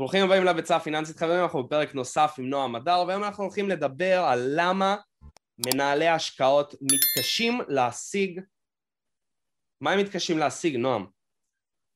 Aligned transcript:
ברוכים 0.00 0.24
הבאים 0.24 0.44
לביצה 0.44 0.76
הפיננסית 0.76 1.16
חברים, 1.16 1.42
אנחנו 1.42 1.64
בפרק 1.64 1.94
נוסף 1.94 2.34
עם 2.38 2.50
נועם 2.50 2.74
הדר 2.74 3.04
והיום 3.06 3.24
אנחנו 3.24 3.44
הולכים 3.44 3.68
לדבר 3.68 4.24
על 4.28 4.52
למה 4.54 4.96
מנהלי 5.66 6.08
השקעות 6.08 6.74
מתקשים 6.80 7.60
להשיג 7.68 8.40
מה 9.80 9.92
הם 9.92 9.98
מתקשים 9.98 10.38
להשיג, 10.38 10.76
נועם? 10.76 11.06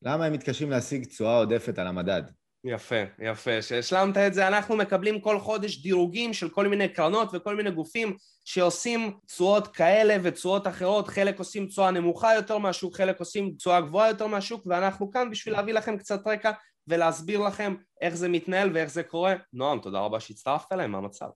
למה 0.03 0.27
הם 0.27 0.33
מתקשים 0.33 0.71
להשיג 0.71 1.05
תשואה 1.05 1.37
עודפת 1.39 1.79
על 1.79 1.87
המדד? 1.87 2.23
יפה, 2.65 3.03
יפה. 3.19 3.63
שהשלמת 3.63 4.17
את 4.17 4.35
זה, 4.35 4.49
אנחנו 4.49 4.77
מקבלים 4.77 5.21
כל 5.21 5.41
חודש 5.41 5.83
דירוגים 5.83 6.33
של 6.33 6.49
כל 6.49 6.69
מיני 6.69 6.89
קרנות 6.89 7.29
וכל 7.33 7.57
מיני 7.57 7.71
גופים 7.71 8.17
שעושים 8.45 9.19
תשואות 9.27 9.77
כאלה 9.77 10.17
ותשואות 10.23 10.67
אחרות, 10.67 11.09
חלק 11.09 11.39
עושים 11.39 11.67
תשואה 11.67 11.91
נמוכה 11.91 12.35
יותר 12.35 12.59
מהשוק, 12.59 12.97
חלק 12.97 13.21
עושים 13.21 13.55
תשואה 13.57 13.81
גבוהה 13.81 14.09
יותר 14.09 14.27
מהשוק, 14.27 14.67
ואנחנו 14.67 15.11
כאן 15.11 15.31
בשביל 15.31 15.55
להביא 15.55 15.75
לכם 15.75 15.99
קצת 15.99 16.27
רקע 16.27 16.51
ולהסביר 16.89 17.41
לכם 17.41 17.75
איך 18.01 18.15
זה 18.15 18.29
מתנהל 18.29 18.71
ואיך 18.75 18.91
זה 18.91 19.03
קורה. 19.03 19.35
נועם, 19.53 19.79
תודה 19.79 20.01
רבה 20.01 20.21
שהצטרפת 20.21 20.73
אליהם, 20.73 20.93
מה 20.93 20.99
המצב? 20.99 21.29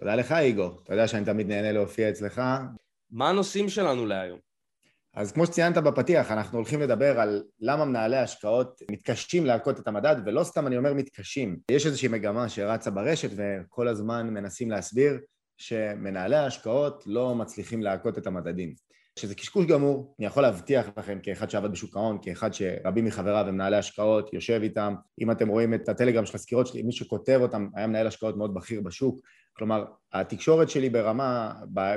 תודה 0.00 0.14
לך, 0.14 0.32
איגור. 0.32 0.80
אתה 0.82 0.94
יודע 0.94 1.08
שאני 1.08 1.24
תמיד 1.24 1.48
נהנה 1.48 1.72
להופיע 1.72 2.10
אצלך. 2.10 2.42
מה 3.10 3.28
הנושאים 3.28 3.68
שלנו 3.68 4.06
להיום? 4.06 4.38
אז 5.14 5.32
כמו 5.32 5.46
שציינת 5.46 5.78
בפתיח, 5.78 6.30
אנחנו 6.30 6.58
הולכים 6.58 6.80
לדבר 6.80 7.20
על 7.20 7.44
למה 7.60 7.84
מנהלי 7.84 8.16
השקעות 8.16 8.82
מתקשים 8.90 9.46
להכות 9.46 9.80
את 9.80 9.88
המדד, 9.88 10.16
ולא 10.26 10.44
סתם 10.44 10.66
אני 10.66 10.76
אומר 10.76 10.94
מתקשים. 10.94 11.58
יש 11.70 11.86
איזושהי 11.86 12.08
מגמה 12.08 12.48
שרצה 12.48 12.90
ברשת 12.90 13.30
וכל 13.36 13.88
הזמן 13.88 14.26
מנסים 14.30 14.70
להסביר 14.70 15.18
שמנהלי 15.56 16.36
ההשקעות 16.36 17.02
לא 17.06 17.34
מצליחים 17.34 17.82
להכות 17.82 18.18
את 18.18 18.26
המדדים. 18.26 18.74
שזה 19.18 19.34
קשקוש 19.34 19.66
גמור, 19.66 20.14
אני 20.18 20.26
יכול 20.26 20.42
להבטיח 20.42 20.86
לכם 20.96 21.18
כאחד 21.22 21.50
שעבד 21.50 21.72
בשוק 21.72 21.96
ההון, 21.96 22.18
כאחד 22.22 22.54
שרבים 22.54 23.04
מחבריו 23.04 23.46
הם 23.48 23.54
מנהלי 23.54 23.76
השקעות, 23.76 24.32
יושב 24.32 24.60
איתם, 24.62 24.94
אם 25.20 25.30
אתם 25.30 25.48
רואים 25.48 25.74
את 25.74 25.88
הטלגרם 25.88 26.26
של 26.26 26.36
הסקירות 26.36 26.66
שלי, 26.66 26.82
מי 26.82 26.92
שכותב 26.92 27.38
אותם 27.42 27.68
היה 27.74 27.86
מנהל 27.86 28.06
השקעות 28.06 28.36
מאוד 28.36 28.54
בכיר 28.54 28.80
בשוק, 28.80 29.20
כלומר 29.52 29.84
התקשורת 30.12 30.70
שלי 30.70 30.90
ברמה, 30.90 31.52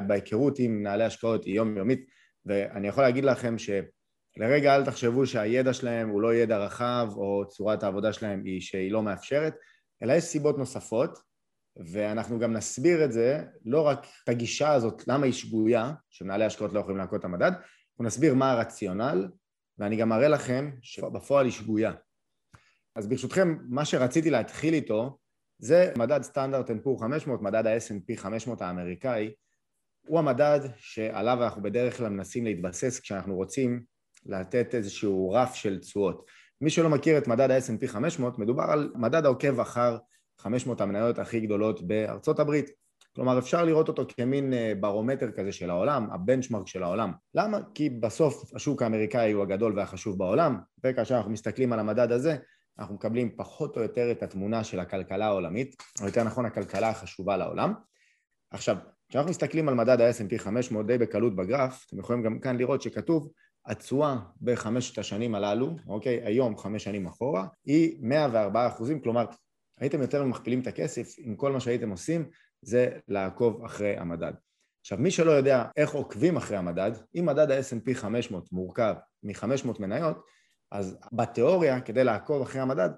בהיכרות 0.07 0.59
עם 0.59 0.79
מנהלי 0.79 1.03
השקעות 1.03 1.45
היא 1.45 1.55
יומיומית 1.55 2.05
ואני 2.45 2.87
יכול 2.87 3.03
להגיד 3.03 3.25
לכם 3.25 3.55
שלרגע 3.57 4.75
אל 4.75 4.85
תחשבו 4.85 5.27
שהידע 5.27 5.73
שלהם 5.73 6.09
הוא 6.09 6.21
לא 6.21 6.33
ידע 6.33 6.57
רחב 6.57 7.09
או 7.15 7.43
צורת 7.47 7.83
העבודה 7.83 8.13
שלהם 8.13 8.41
היא 8.45 8.61
שהיא 8.61 8.91
לא 8.91 9.03
מאפשרת, 9.03 9.55
אלא 10.03 10.13
יש 10.13 10.23
סיבות 10.23 10.57
נוספות 10.57 11.30
ואנחנו 11.77 12.39
גם 12.39 12.53
נסביר 12.53 13.05
את 13.05 13.11
זה, 13.11 13.43
לא 13.65 13.81
רק 13.81 14.05
את 14.23 14.29
הגישה 14.29 14.73
הזאת, 14.73 15.07
למה 15.07 15.25
היא 15.25 15.33
שגויה, 15.33 15.93
שמנהלי 16.09 16.45
השקעות 16.45 16.73
לא 16.73 16.79
יכולים 16.79 16.97
להכות 16.97 17.19
את 17.19 17.25
המדד, 17.25 17.51
אנחנו 17.91 18.05
נסביר 18.05 18.35
מה 18.35 18.51
הרציונל 18.51 19.27
ואני 19.77 19.95
גם 19.95 20.13
אראה 20.13 20.27
לכם 20.27 20.71
שבפועל 20.81 21.45
היא 21.45 21.53
שגויה. 21.53 21.91
אז 22.95 23.07
ברשותכם, 23.07 23.57
מה 23.69 23.85
שרציתי 23.85 24.29
להתחיל 24.29 24.73
איתו 24.73 25.17
זה 25.59 25.93
מדד 25.97 26.21
Standard 26.21 26.71
and 26.71 26.81
Poor 26.83 27.01
500, 27.01 27.41
מדד 27.41 27.67
ה-S&P 27.67 28.17
500 28.17 28.61
האמריקאי, 28.61 29.33
הוא 30.07 30.19
המדד 30.19 30.59
שעליו 30.77 31.43
אנחנו 31.43 31.61
בדרך 31.61 31.97
כלל 31.97 32.09
מנסים 32.09 32.45
להתבסס 32.45 32.99
כשאנחנו 32.99 33.35
רוצים 33.35 33.83
לתת 34.25 34.75
איזשהו 34.75 35.31
רף 35.31 35.55
של 35.55 35.79
תשואות. 35.79 36.25
מי 36.61 36.69
שלא 36.69 36.89
מכיר 36.89 37.17
את 37.17 37.27
מדד 37.27 37.51
ה-S&P 37.51 37.87
500, 37.87 38.39
מדובר 38.39 38.63
על 38.63 38.91
מדד 38.95 39.25
העוקב 39.25 39.59
אחר 39.59 39.97
500 40.41 40.81
המניות 40.81 41.19
הכי 41.19 41.39
גדולות 41.39 41.81
בארצות 41.81 42.39
הברית. 42.39 42.69
כלומר 43.15 43.39
אפשר 43.39 43.65
לראות 43.65 43.87
אותו 43.87 44.03
כמין 44.17 44.53
אה, 44.53 44.73
ברומטר 44.79 45.31
כזה 45.31 45.51
של 45.51 45.69
העולם, 45.69 46.07
ה 46.11 46.17
benchmark 46.17 46.67
של 46.67 46.83
העולם. 46.83 47.11
למה? 47.35 47.59
כי 47.73 47.89
בסוף 47.89 48.55
השוק 48.55 48.81
האמריקאי 48.81 49.31
הוא 49.31 49.43
הגדול 49.43 49.73
והחשוב 49.79 50.17
בעולם, 50.17 50.59
וכאשר 50.83 51.17
אנחנו 51.17 51.31
מסתכלים 51.31 51.73
על 51.73 51.79
המדד 51.79 52.11
הזה, 52.11 52.35
אנחנו 52.79 52.95
מקבלים 52.95 53.35
פחות 53.37 53.77
או 53.77 53.81
יותר 53.81 54.11
את 54.11 54.23
התמונה 54.23 54.63
של 54.63 54.79
הכלכלה 54.79 55.25
העולמית, 55.25 55.75
או 56.01 56.05
יותר 56.05 56.23
נכון 56.23 56.45
הכלכלה 56.45 56.89
החשובה 56.89 57.37
לעולם. 57.37 57.73
עכשיו, 58.51 58.77
כשאנחנו 59.09 59.29
מסתכלים 59.29 59.69
על 59.69 59.75
מדד 59.75 60.01
ה-S&P 60.01 60.37
500 60.37 60.87
די 60.87 60.97
בקלות 60.97 61.35
בגרף, 61.35 61.85
אתם 61.87 61.99
יכולים 61.99 62.23
גם 62.23 62.39
כאן 62.39 62.57
לראות 62.57 62.81
שכתוב 62.81 63.31
התשואה 63.65 64.17
בחמשת 64.41 64.97
השנים 64.97 65.35
הללו, 65.35 65.75
אוקיי, 65.87 66.21
היום 66.23 66.57
חמש 66.57 66.83
שנים 66.83 67.07
אחורה, 67.07 67.47
היא 67.65 67.97
104 68.01 68.67
אחוזים, 68.67 68.99
כלומר 68.99 69.25
הייתם 69.81 70.01
יותר 70.01 70.23
ממכפילים 70.23 70.61
את 70.61 70.67
הכסף 70.67 71.19
אם 71.19 71.35
כל 71.35 71.51
מה 71.51 71.59
שהייתם 71.59 71.89
עושים 71.89 72.29
זה 72.61 72.89
לעקוב 73.07 73.65
אחרי 73.65 73.97
המדד. 73.97 74.33
עכשיו 74.81 74.97
מי 74.97 75.11
שלא 75.11 75.31
יודע 75.31 75.65
איך 75.77 75.91
עוקבים 75.91 76.37
אחרי 76.37 76.57
המדד, 76.57 76.91
אם 77.19 77.25
מדד 77.25 77.51
ה-S&P 77.51 77.93
500 77.93 78.51
מורכב 78.51 78.95
מ-500 79.23 79.79
מניות, 79.79 80.25
אז 80.71 80.97
בתיאוריה 81.13 81.81
כדי 81.81 82.03
לעקוב 82.03 82.41
אחרי 82.41 82.61
המדד 82.61 82.89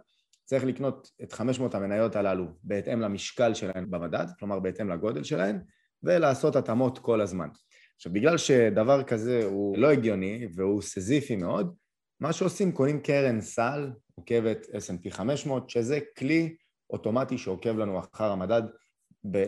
צריך 0.45 0.63
לקנות 0.65 1.11
את 1.23 1.33
500 1.33 1.75
המניות 1.75 2.15
הללו 2.15 2.45
בהתאם 2.63 3.01
למשקל 3.01 3.53
שלהן 3.53 3.91
במדד, 3.91 4.25
כלומר 4.39 4.59
בהתאם 4.59 4.89
לגודל 4.89 5.23
שלהן, 5.23 5.59
ולעשות 6.03 6.55
התאמות 6.55 6.99
כל 6.99 7.21
הזמן. 7.21 7.47
עכשיו 7.95 8.13
בגלל 8.13 8.37
שדבר 8.37 9.03
כזה 9.03 9.45
הוא 9.45 9.77
לא 9.77 9.91
הגיוני 9.91 10.47
והוא 10.55 10.81
סזיפי 10.81 11.35
מאוד, 11.35 11.75
מה 12.19 12.33
שעושים 12.33 12.71
קונים 12.71 12.99
קרן 12.99 13.41
סל 13.41 13.91
עוקבת 14.15 14.65
S&P 14.65 15.09
500 15.09 15.69
שזה 15.69 15.99
כלי 16.17 16.55
אוטומטי 16.89 17.37
שעוקב 17.37 17.77
לנו 17.77 17.99
אחר 17.99 18.31
המדד 18.31 18.61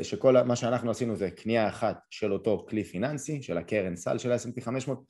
שכל 0.04 0.44
מה 0.44 0.56
שאנחנו 0.56 0.92
עשינו 0.92 1.16
זה 1.16 1.32
קנייה 1.32 1.68
אחת 1.68 1.98
של 2.10 2.34
אותו 2.34 2.66
כלי 2.70 2.84
פיננסי 2.84 3.42
של 3.42 3.58
הקרן 3.58 3.96
סל 3.96 4.18
של 4.18 4.32
ה-S&P 4.32 4.62
500 4.62 5.04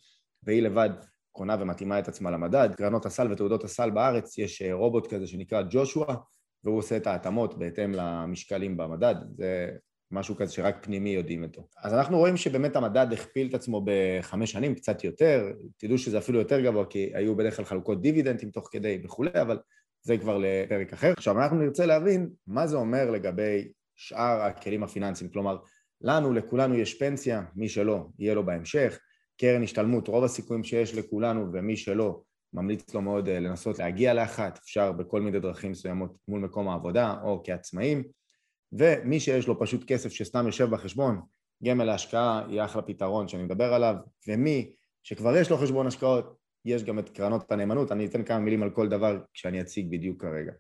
והיא 0.44 0.62
לבד 0.62 0.90
קונה 1.32 1.58
ומתאימה 1.60 2.00
את 2.00 2.08
עצמה 2.08 2.32
למדד. 2.32 2.70
קרנות 2.78 3.06
הסל 3.06 3.32
ותעודות 3.32 3.64
הסל 3.64 3.90
בארץ 3.90 4.38
יש 4.38 4.62
אה, 4.62 4.74
רובוט 4.74 5.14
כזה 5.14 5.28
שנקרא 5.28 5.62
ג'ושוע 5.70 6.16
והוא 6.64 6.78
עושה 6.78 6.98
את 6.98 7.08
ההתאמות 7.08 7.60
בהתאם 7.60 7.92
למשקלים 7.94 8.78
במדד, 8.78 9.16
זה 9.38 9.70
משהו 10.12 10.36
כזה 10.36 10.54
שרק 10.54 10.78
פנימי 10.82 11.10
יודעים 11.10 11.44
אותו. 11.44 11.68
אז 11.84 11.94
אנחנו 11.94 12.18
רואים 12.18 12.38
שבאמת 12.38 12.76
המדד 12.76 13.08
הכפיל 13.14 13.48
את 13.48 13.54
עצמו 13.54 13.86
בחמש 13.86 14.52
שנים, 14.52 14.76
קצת 14.76 15.04
יותר, 15.04 15.52
תדעו 15.78 15.98
שזה 15.98 16.18
אפילו 16.18 16.40
יותר 16.40 16.62
גבוה 16.62 16.86
כי 16.86 17.12
היו 17.14 17.36
בדרך 17.36 17.56
כלל 17.56 17.66
חלוקות 17.66 18.02
דיבידנדים 18.02 18.52
תוך 18.52 18.70
כדי 18.72 19.02
וכולי, 19.04 19.42
אבל 19.42 19.60
זה 20.06 20.18
כבר 20.18 20.38
לפרק 20.38 20.94
אחר. 20.94 21.14
עכשיו 21.18 21.42
אנחנו 21.42 21.58
נרצה 21.58 21.86
להבין 21.86 22.30
מה 22.48 22.68
זה 22.68 22.78
אומר 22.78 23.12
לגבי 23.12 23.68
שאר 23.96 24.42
הכלים 24.42 24.84
הפיננסיים, 24.84 25.30
כלומר 25.30 25.58
לנו, 26.02 26.34
לכולנו 26.34 26.76
יש 26.76 27.00
פנסיה, 27.00 27.44
מי 27.56 27.70
שלא, 27.70 28.08
יהיה 28.20 28.36
לו 28.36 28.46
בהמשך, 28.46 29.00
קרן 29.38 29.64
השתלמות, 29.64 30.08
רוב 30.08 30.24
הסיכויים 30.24 30.64
שיש 30.64 30.96
לכולנו 30.96 31.48
ומי 31.54 31.78
שלא, 31.78 32.22
ממליץ 32.54 32.94
לו 32.94 33.02
מאוד 33.02 33.30
אה, 33.30 33.40
לנסות 33.40 33.80
להגיע 33.80 34.14
לאחת, 34.14 34.58
אפשר 34.58 34.92
בכל 34.92 35.22
מיני 35.22 35.40
דרכים 35.40 35.72
מסוימות 35.72 36.18
מול 36.28 36.40
מקום 36.42 36.70
העבודה 36.70 37.16
או 37.24 37.42
כעצמאים. 37.44 38.04
ומי 38.72 39.20
שיש 39.20 39.48
לו 39.48 39.60
פשוט 39.60 39.84
כסף 39.88 40.10
שסתם 40.10 40.46
יושב 40.46 40.70
בחשבון, 40.70 41.22
גמל 41.64 41.84
להשקעה 41.84 42.46
יהיה 42.50 42.66
אחלה 42.66 42.82
פתרון 42.82 43.28
שאני 43.28 43.44
מדבר 43.44 43.74
עליו, 43.74 43.96
ומי 44.28 44.74
שכבר 45.04 45.38
יש 45.38 45.50
לו 45.50 45.58
חשבון 45.58 45.88
השקעות, 45.88 46.36
יש 46.66 46.84
גם 46.84 47.00
את 47.00 47.10
קרנות 47.10 47.52
הנאמנות, 47.52 47.92
אני 47.92 48.06
אתן 48.06 48.24
כמה 48.24 48.40
מילים 48.40 48.64
על 48.64 48.70
כל 48.70 48.90
דבר 48.90 49.20
כשאני 49.34 49.62
אציג 49.62 49.92
בדיוק 49.92 50.22
כרגע. 50.22 50.52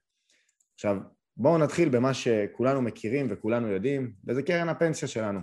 עכשיו, 0.73 0.97
בואו 1.37 1.57
נתחיל 1.57 1.89
במה 1.89 2.13
שכולנו 2.13 2.81
מכירים 2.81 3.27
וכולנו 3.29 3.67
יודעים, 3.67 4.13
וזה 4.27 4.43
קרן 4.43 4.69
הפנסיה 4.69 5.07
שלנו. 5.07 5.39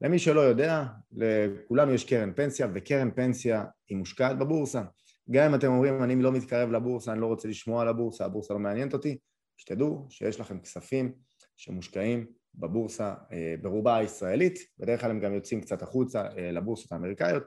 למי 0.00 0.18
שלא 0.18 0.40
יודע, 0.40 0.84
לכולנו 1.12 1.92
יש 1.92 2.04
קרן 2.04 2.32
פנסיה, 2.36 2.68
וקרן 2.74 3.10
פנסיה 3.10 3.64
היא 3.88 3.98
מושקעת 3.98 4.38
בבורסה. 4.38 4.82
גם 5.30 5.44
אם 5.44 5.54
אתם 5.54 5.68
אומרים, 5.68 6.02
אני 6.02 6.22
לא 6.22 6.32
מתקרב 6.32 6.70
לבורסה, 6.70 7.12
אני 7.12 7.20
לא 7.20 7.26
רוצה 7.26 7.48
לשמוע 7.48 7.82
על 7.82 7.88
הבורסה, 7.88 8.24
הבורסה 8.24 8.54
לא 8.54 8.60
מעניינת 8.60 8.92
אותי, 8.92 9.18
שתדעו 9.56 10.06
שיש 10.10 10.40
לכם 10.40 10.58
כספים 10.58 11.12
שמושקעים 11.56 12.26
בבורסה 12.54 13.14
אה, 13.32 13.54
ברובה 13.62 13.96
הישראלית, 13.96 14.58
בדרך 14.78 15.00
כלל 15.00 15.10
הם 15.10 15.20
גם 15.20 15.34
יוצאים 15.34 15.60
קצת 15.60 15.82
החוצה 15.82 16.22
אה, 16.38 16.50
לבורסות 16.50 16.92
האמריקאיות. 16.92 17.42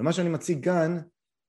ומה 0.00 0.12
שאני 0.12 0.28
מציג 0.28 0.64
כאן 0.64 1.00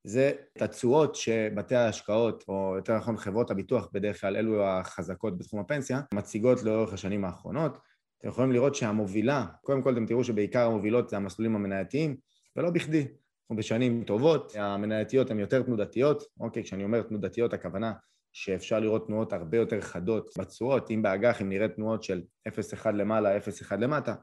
זה 0.04 0.32
את 0.58 0.62
התשואות 0.62 1.16
שבתי 1.16 1.76
ההשקעות, 1.76 2.44
או 2.48 2.74
יותר 2.76 2.98
נכון 2.98 3.18
חברות 3.18 3.52
הביטוח, 3.52 3.90
בדרך 3.94 4.22
כלל 4.22 4.38
אלו 4.38 4.64
החזקות 4.64 5.38
בתחום 5.38 5.60
הפנסיה, 5.60 6.02
מציגות 6.14 6.64
לאורך 6.64 6.94
השנים 6.94 7.26
האחרונות. 7.26 7.78
אתם 8.18 8.28
יכולים 8.28 8.52
לראות 8.52 8.76
שהמובילה, 8.76 9.46
קודם 9.62 9.82
כל 9.82 9.94
אתם 9.94 10.06
תראו 10.06 10.24
שבעיקר 10.24 10.66
המובילות 10.66 11.10
זה 11.10 11.18
המסלולים 11.18 11.56
המנייתיים, 11.56 12.16
ולא 12.56 12.70
בכדי. 12.70 13.08
אנחנו 13.52 13.56
בשנים 13.56 14.04
טובות, 14.04 14.54
המנייתיות 14.56 15.32
הן 15.32 15.40
יותר 15.40 15.62
תנודתיות, 15.62 16.24
אוקיי, 16.40 16.64
כשאני 16.64 16.84
אומר 16.84 17.02
תנודתיות 17.02 17.54
הכוונה 17.54 17.94
שאפשר 18.34 18.80
לראות 18.80 19.08
תנועות 19.08 19.34
הרבה 19.34 19.58
יותר 19.58 19.82
חדות 19.82 20.30
בתשואות, 20.38 20.92
אם 20.92 21.02
באג"ח 21.02 21.42
אם 21.42 21.50
נראה 21.50 21.68
תנועות 21.68 22.04
של 22.04 22.22
0.1 22.50 22.90
למעלה, 22.92 23.38
0.1 23.38 23.76
למטה, 23.76 24.16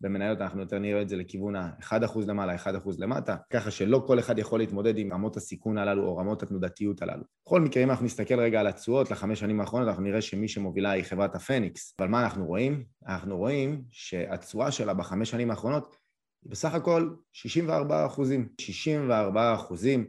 במניות 0.00 0.40
אנחנו 0.40 0.60
יותר 0.60 0.78
נראה 0.78 1.02
את 1.02 1.08
זה 1.08 1.16
לכיוון 1.16 1.56
ה-1% 1.56 2.18
למעלה, 2.26 2.56
1% 2.56 2.68
למטה, 2.98 3.36
ככה 3.52 3.70
שלא 3.70 4.04
כל 4.06 4.18
אחד 4.18 4.38
יכול 4.38 4.58
להתמודד 4.58 4.98
עם 4.98 5.12
רמות 5.12 5.36
הסיכון 5.36 5.78
הללו 5.78 6.06
או 6.06 6.16
רמות 6.16 6.42
התנודתיות 6.42 7.02
הללו. 7.02 7.22
בכל 7.46 7.60
מקרה, 7.60 7.82
אם 7.82 7.90
אנחנו 7.90 8.04
נסתכל 8.04 8.40
רגע 8.40 8.60
על 8.60 8.66
התשואות 8.66 9.10
לחמש 9.10 9.40
שנים 9.40 9.60
האחרונות, 9.60 9.88
אנחנו 9.88 10.02
נראה 10.02 10.20
שמי 10.20 10.48
שמובילה 10.48 10.90
היא 10.90 11.04
חברת 11.04 11.34
הפניקס. 11.34 11.94
אבל 11.98 12.08
מה 12.08 12.24
אנחנו 12.24 12.46
רואים? 12.46 12.84
אנחנו 13.06 13.36
רואים 13.36 13.82
שהתשואה 13.90 14.70
שלה 14.70 14.94
בחמש 14.94 15.30
שנים 15.30 15.50
האחרונות 15.50 15.96
היא 16.44 16.50
בסך 16.50 16.74
הכל 16.74 17.10
64 17.32 18.06
אחוזים. 18.06 18.48
64 18.60 19.54
אחוזים 19.54 20.06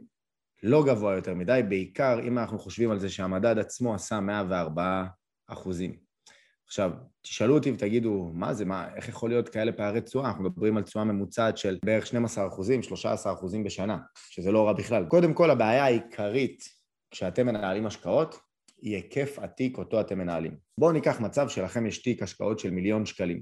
לא 0.62 0.84
גבוה 0.86 1.14
יותר 1.14 1.34
מדי, 1.34 1.60
בעיקר 1.68 2.20
אם 2.22 2.38
אנחנו 2.38 2.58
חושבים 2.58 2.90
על 2.90 2.98
זה 2.98 3.08
שהמדד 3.08 3.58
עצמו 3.58 3.94
עשה 3.94 4.20
104 4.20 5.04
אחוזים. 5.48 6.07
עכשיו, 6.68 6.90
תשאלו 7.22 7.54
אותי 7.54 7.70
ותגידו, 7.70 8.30
מה 8.34 8.54
זה, 8.54 8.64
מה, 8.64 8.88
איך 8.96 9.08
יכול 9.08 9.30
להיות 9.30 9.48
כאלה 9.48 9.72
פערי 9.72 10.00
תשואה? 10.00 10.28
אנחנו 10.28 10.44
מדברים 10.44 10.76
על 10.76 10.82
תשואה 10.82 11.04
ממוצעת 11.04 11.58
של 11.58 11.78
בערך 11.84 12.06
12 12.06 12.46
אחוזים, 12.46 12.82
13 12.82 13.32
אחוזים 13.32 13.64
בשנה, 13.64 13.98
שזה 14.30 14.52
לא 14.52 14.66
רע 14.66 14.72
בכלל. 14.72 15.04
קודם 15.04 15.34
כל, 15.34 15.50
הבעיה 15.50 15.84
העיקרית 15.84 16.62
כשאתם 17.10 17.46
מנהלים 17.46 17.86
השקעות, 17.86 18.38
היא 18.82 18.94
היקף 18.96 19.38
התיק 19.38 19.78
אותו 19.78 20.00
אתם 20.00 20.18
מנהלים. 20.18 20.56
בואו 20.78 20.92
ניקח 20.92 21.20
מצב 21.20 21.48
שלכם 21.48 21.86
יש 21.86 22.02
תיק 22.02 22.22
השקעות 22.22 22.58
של 22.58 22.70
מיליון 22.70 23.06
שקלים. 23.06 23.40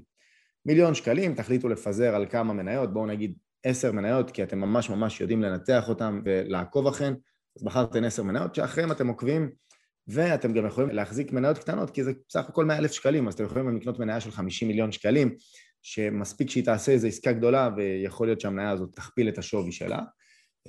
מיליון 0.65 0.93
שקלים, 0.93 1.35
תחליטו 1.35 1.69
לפזר 1.69 2.15
על 2.15 2.25
כמה 2.29 2.53
מניות, 2.53 2.93
בואו 2.93 3.05
נגיד 3.05 3.33
עשר 3.63 3.91
מניות, 3.91 4.31
כי 4.31 4.43
אתם 4.43 4.59
ממש 4.59 4.89
ממש 4.89 5.21
יודעים 5.21 5.41
לנתח 5.41 5.89
אותן 5.89 6.21
ולעקוב 6.25 6.87
אחריהן, 6.87 7.15
אז 7.57 7.63
בחרתם 7.63 8.03
עשר 8.03 8.23
מניות, 8.23 8.55
שאחריהן 8.55 8.91
אתם 8.91 9.07
עוקבים 9.07 9.49
ואתם 10.07 10.53
גם 10.53 10.65
יכולים 10.65 10.89
להחזיק 10.89 11.31
מניות 11.31 11.57
קטנות, 11.57 11.89
כי 11.89 12.03
זה 12.03 12.11
בסך 12.29 12.49
הכל 12.49 12.65
100 12.65 12.77
אלף 12.77 12.91
שקלים, 12.91 13.27
אז 13.27 13.33
אתם 13.33 13.43
יכולים 13.43 13.77
לקנות 13.77 13.99
מניה 13.99 14.19
של 14.19 14.31
50 14.31 14.67
מיליון 14.67 14.91
שקלים, 14.91 15.35
שמספיק 15.81 16.49
שהיא 16.49 16.65
תעשה 16.65 16.91
איזו 16.91 17.07
עסקה 17.07 17.31
גדולה, 17.31 17.69
ויכול 17.77 18.27
להיות 18.27 18.41
שהמניה 18.41 18.69
הזאת 18.69 18.95
תכפיל 18.95 19.29
את 19.29 19.37
השווי 19.37 19.71
שלה, 19.71 20.01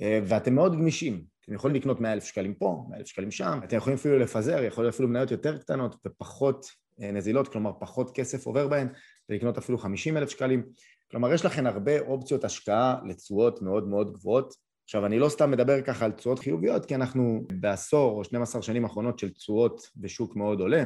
אה, 0.01 0.19
ואתם 0.23 0.55
מאוד 0.55 0.75
גמישים. 0.75 1.23
אתם 1.45 1.53
יכולים 1.53 1.75
לקנות 1.75 2.01
100 2.01 2.13
אלף 2.13 2.23
שקלים 2.23 2.53
פה, 2.53 2.85
100 2.89 2.99
אלף 2.99 3.07
שקלים 3.07 3.31
שם, 3.31 3.59
אתם 3.63 3.77
יכולים 3.77 3.97
אפילו 3.97 4.19
לפזר, 4.19 4.63
יכול 4.63 4.83
להיות 4.83 4.93
אפילו 4.93 5.09
מניות 5.09 5.31
יותר 5.31 5.57
קטנות 5.57 5.95
ופחות 6.05 6.65
אה, 7.01 7.11
נזילות, 7.11 7.47
כלומר 7.47 7.71
פחות 7.79 8.11
כסף 8.15 8.45
עובר 8.45 8.67
בהן, 8.67 8.87
ולקנות 9.29 9.57
אפילו 9.57 9.77
50 9.77 10.17
אלף 10.17 10.29
שקלים. 10.29 10.63
כלומר, 11.11 11.33
יש 11.33 11.45
לכם 11.45 11.67
הרבה 11.67 11.99
אופציות 11.99 12.43
השקעה 12.43 12.95
לתשואות 13.05 13.61
מאוד 13.61 13.87
מאוד 13.87 14.13
גבוהות, 14.13 14.53
עכשיו, 14.89 15.05
אני 15.05 15.19
לא 15.19 15.29
סתם 15.29 15.51
מדבר 15.51 15.81
ככה 15.81 16.05
על 16.05 16.11
תשואות 16.11 16.39
חיוביות, 16.39 16.85
כי 16.85 16.95
אנחנו 16.95 17.43
בעשור 17.53 18.17
או 18.17 18.23
12 18.23 18.61
שנים 18.61 18.83
האחרונות 18.83 19.19
של 19.19 19.29
תשואות 19.29 19.81
בשוק 19.95 20.35
מאוד 20.35 20.59
עולה. 20.59 20.83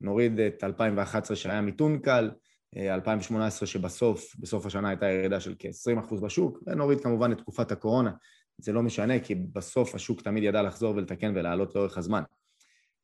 נוריד 0.00 0.40
את 0.40 0.64
2011 0.64 1.36
שהיה 1.36 1.60
מיתון 1.60 1.98
קל, 1.98 2.30
2018 2.76 3.66
שבסוף, 3.66 4.36
בסוף 4.38 4.66
השנה 4.66 4.88
הייתה 4.88 5.06
ירידה 5.06 5.40
של 5.40 5.54
כ-20% 5.58 6.20
בשוק, 6.22 6.58
ונוריד 6.66 7.00
כמובן 7.00 7.32
את 7.32 7.38
תקופת 7.38 7.72
הקורונה. 7.72 8.10
זה 8.58 8.72
לא 8.72 8.82
משנה, 8.82 9.20
כי 9.20 9.34
בסוף 9.34 9.94
השוק 9.94 10.22
תמיד 10.22 10.44
ידע 10.44 10.62
לחזור 10.62 10.96
ולתקן 10.96 11.32
ולעלות 11.36 11.74
לאורך 11.74 11.98
הזמן. 11.98 12.22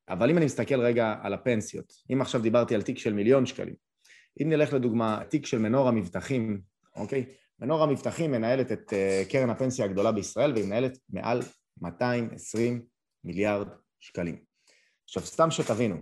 אבל 0.08 0.30
אם 0.30 0.36
אני 0.36 0.44
מסתכל 0.44 0.80
רגע 0.80 1.14
על 1.22 1.34
הפנסיות, 1.34 1.92
אם 2.12 2.20
עכשיו 2.20 2.42
דיברתי 2.42 2.74
על 2.74 2.82
תיק 2.82 2.98
של 2.98 3.12
מיליון 3.12 3.46
שקלים, 3.46 3.74
אם 4.42 4.48
נלך 4.48 4.72
לדוגמה, 4.72 5.20
תיק 5.28 5.46
של 5.46 5.58
מנור 5.58 5.88
המבטחים, 5.88 6.60
אוקיי? 6.96 7.24
מנור 7.62 7.82
המבטחים 7.82 8.30
מנהלת 8.30 8.72
את 8.72 8.92
אה, 8.92 9.22
קרן 9.30 9.50
הפנסיה 9.50 9.84
הגדולה 9.84 10.12
בישראל 10.12 10.52
והיא 10.52 10.64
מנהלת 10.64 10.98
מעל 11.10 11.42
220 11.80 12.82
מיליארד 13.24 13.68
שקלים. 14.00 14.42
עכשיו 15.04 15.22
סתם 15.22 15.50
שתבינו, 15.50 15.96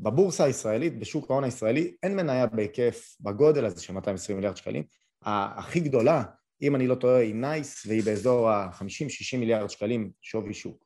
בבורסה 0.00 0.44
הישראלית, 0.44 0.98
בשוק 0.98 1.30
ההון 1.30 1.44
הישראלי, 1.44 1.94
אין 2.02 2.16
מניה 2.16 2.46
בהיקף, 2.46 3.16
בגודל 3.20 3.64
הזה 3.64 3.82
של 3.82 3.92
220 3.92 4.36
מיליארד 4.36 4.56
שקלים. 4.56 4.84
הכי 5.22 5.80
גדולה, 5.80 6.22
אם 6.62 6.76
אני 6.76 6.86
לא 6.86 6.94
טועה, 6.94 7.18
היא 7.18 7.34
נייס 7.34 7.86
והיא 7.86 8.02
באזור 8.04 8.50
ה-50-60 8.50 9.38
מיליארד 9.38 9.70
שקלים 9.70 10.10
שווי 10.22 10.54
שוק. 10.54 10.84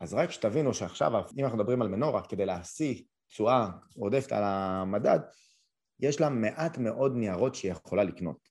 אז 0.00 0.14
רק 0.14 0.30
שתבינו 0.30 0.74
שעכשיו, 0.74 1.12
אם 1.38 1.44
אנחנו 1.44 1.58
מדברים 1.58 1.82
על 1.82 1.88
מנורה, 1.88 2.22
כדי 2.22 2.46
להשיא 2.46 3.02
תשואה 3.28 3.68
עודפת 3.96 4.32
על 4.32 4.42
המדד, 4.44 5.20
יש 6.00 6.20
לה 6.20 6.28
מעט 6.28 6.78
מאוד 6.78 7.16
ניירות 7.16 7.54
שהיא 7.54 7.72
יכולה 7.72 8.04
לקנות. 8.04 8.49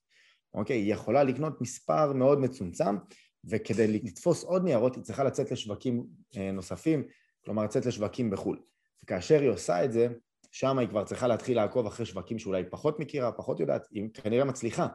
אוקיי? 0.54 0.76
היא 0.76 0.92
יכולה 0.92 1.22
לקנות 1.22 1.60
מספר 1.60 2.12
מאוד 2.12 2.40
מצומצם, 2.40 2.96
וכדי 3.44 3.86
לתפוס 3.86 4.44
עוד 4.44 4.64
ניירות 4.64 4.96
היא 4.96 5.04
צריכה 5.04 5.24
לצאת 5.24 5.52
לשווקים 5.52 6.06
אה, 6.36 6.52
נוספים, 6.52 7.02
כלומר 7.44 7.64
לצאת 7.64 7.86
לשווקים 7.86 8.30
בחו"ל. 8.30 8.58
וכאשר 9.04 9.40
היא 9.40 9.50
עושה 9.50 9.84
את 9.84 9.92
זה, 9.92 10.08
שם 10.52 10.78
היא 10.78 10.88
כבר 10.88 11.04
צריכה 11.04 11.26
להתחיל 11.26 11.56
לעקוב 11.56 11.86
אחרי 11.86 12.06
שווקים 12.06 12.38
שאולי 12.38 12.62
פחות 12.70 13.00
מכירה, 13.00 13.32
פחות 13.32 13.60
יודעת, 13.60 13.86
היא 13.90 14.08
כנראה 14.14 14.44
מצליחה. 14.44 14.86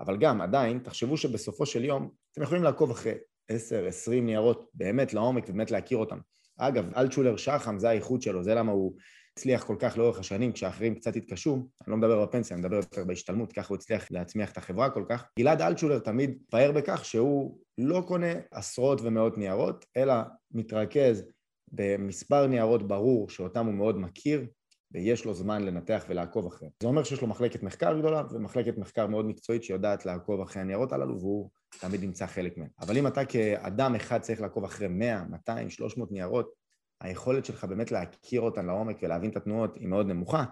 אבל 0.00 0.16
גם, 0.16 0.40
עדיין, 0.40 0.78
תחשבו 0.78 1.16
שבסופו 1.16 1.66
של 1.66 1.84
יום 1.84 2.10
אתם 2.32 2.42
יכולים 2.42 2.62
לעקוב 2.62 2.90
אחרי 2.90 3.12
10, 3.48 3.86
20 3.86 4.26
ניירות 4.26 4.70
באמת 4.74 5.14
לעומק 5.14 5.44
ובאמת 5.48 5.70
להכיר 5.70 5.98
אותם. 5.98 6.18
אגב, 6.58 6.90
אלטשולר 6.96 7.36
שחם 7.36 7.78
זה 7.78 7.88
האיכות 7.88 8.22
שלו, 8.22 8.44
זה 8.44 8.54
למה 8.54 8.72
הוא 8.72 8.96
הצליח 9.38 9.64
כל 9.64 9.76
כך 9.78 9.98
לאורך 9.98 10.18
השנים, 10.18 10.52
כשאחרים 10.52 10.94
קצת 10.94 11.16
התקשו, 11.16 11.54
אני 11.54 11.90
לא 11.90 11.96
מדבר 11.96 12.26
בפנסיה, 12.26 12.56
אני 12.56 12.64
מדבר 12.64 12.76
יותר 12.76 13.04
בהשתלמות, 13.04 13.52
ככה 13.52 13.68
הוא 13.68 13.76
הצליח 13.76 14.10
להצמיח 14.10 14.52
את 14.52 14.56
החברה 14.56 14.90
כל 14.90 15.04
כך. 15.08 15.24
גלעד 15.38 15.62
אלטשולר 15.62 15.98
תמיד 15.98 16.38
פאר 16.50 16.72
בכך 16.72 17.04
שהוא 17.04 17.58
לא 17.78 18.04
קונה 18.06 18.32
עשרות 18.50 19.00
ומאות 19.00 19.38
ניירות, 19.38 19.84
אלא 19.96 20.14
מתרכז 20.50 21.24
במספר 21.72 22.46
ניירות 22.46 22.88
ברור 22.88 23.28
שאותם 23.28 23.66
הוא 23.66 23.74
מאוד 23.74 23.98
מכיר, 23.98 24.46
ויש 24.92 25.24
לו 25.24 25.34
זמן 25.34 25.62
לנתח 25.62 26.04
ולעקוב 26.08 26.46
אחריהם. 26.46 26.72
זה 26.82 26.88
אומר 26.88 27.04
שיש 27.04 27.20
לו 27.20 27.26
מחלקת 27.26 27.62
מחקר 27.62 27.98
גדולה 27.98 28.22
ומחלקת 28.30 28.78
מחקר 28.78 29.06
מאוד 29.06 29.26
מקצועית 29.26 29.64
שיודעת 29.64 30.06
לעקוב 30.06 30.40
אחרי 30.40 30.62
הניירות 30.62 30.92
הללו 30.92 31.20
והוא 31.20 31.50
תמיד 31.80 32.04
נמצא 32.04 32.26
חלק 32.26 32.58
מהם. 32.58 32.68
אבל 32.80 32.96
אם 32.96 33.06
אתה 33.06 33.24
כאדם 33.24 33.94
אחד 33.94 34.20
צריך 34.20 34.40
לעקוב 34.40 34.64
אחרי 34.64 34.88
100, 34.88 35.24
200, 35.30 35.70
300 35.70 36.12
ניירות, 36.12 36.65
היכולת 37.00 37.44
שלך 37.44 37.64
באמת 37.64 37.92
להכיר 37.92 38.40
אותן 38.40 38.66
לעומק 38.66 38.96
ולהבין 39.02 39.30
את 39.30 39.36
התנועות 39.36 39.76
היא 39.76 39.88
מאוד 39.88 40.06
נמוכה, 40.06 40.44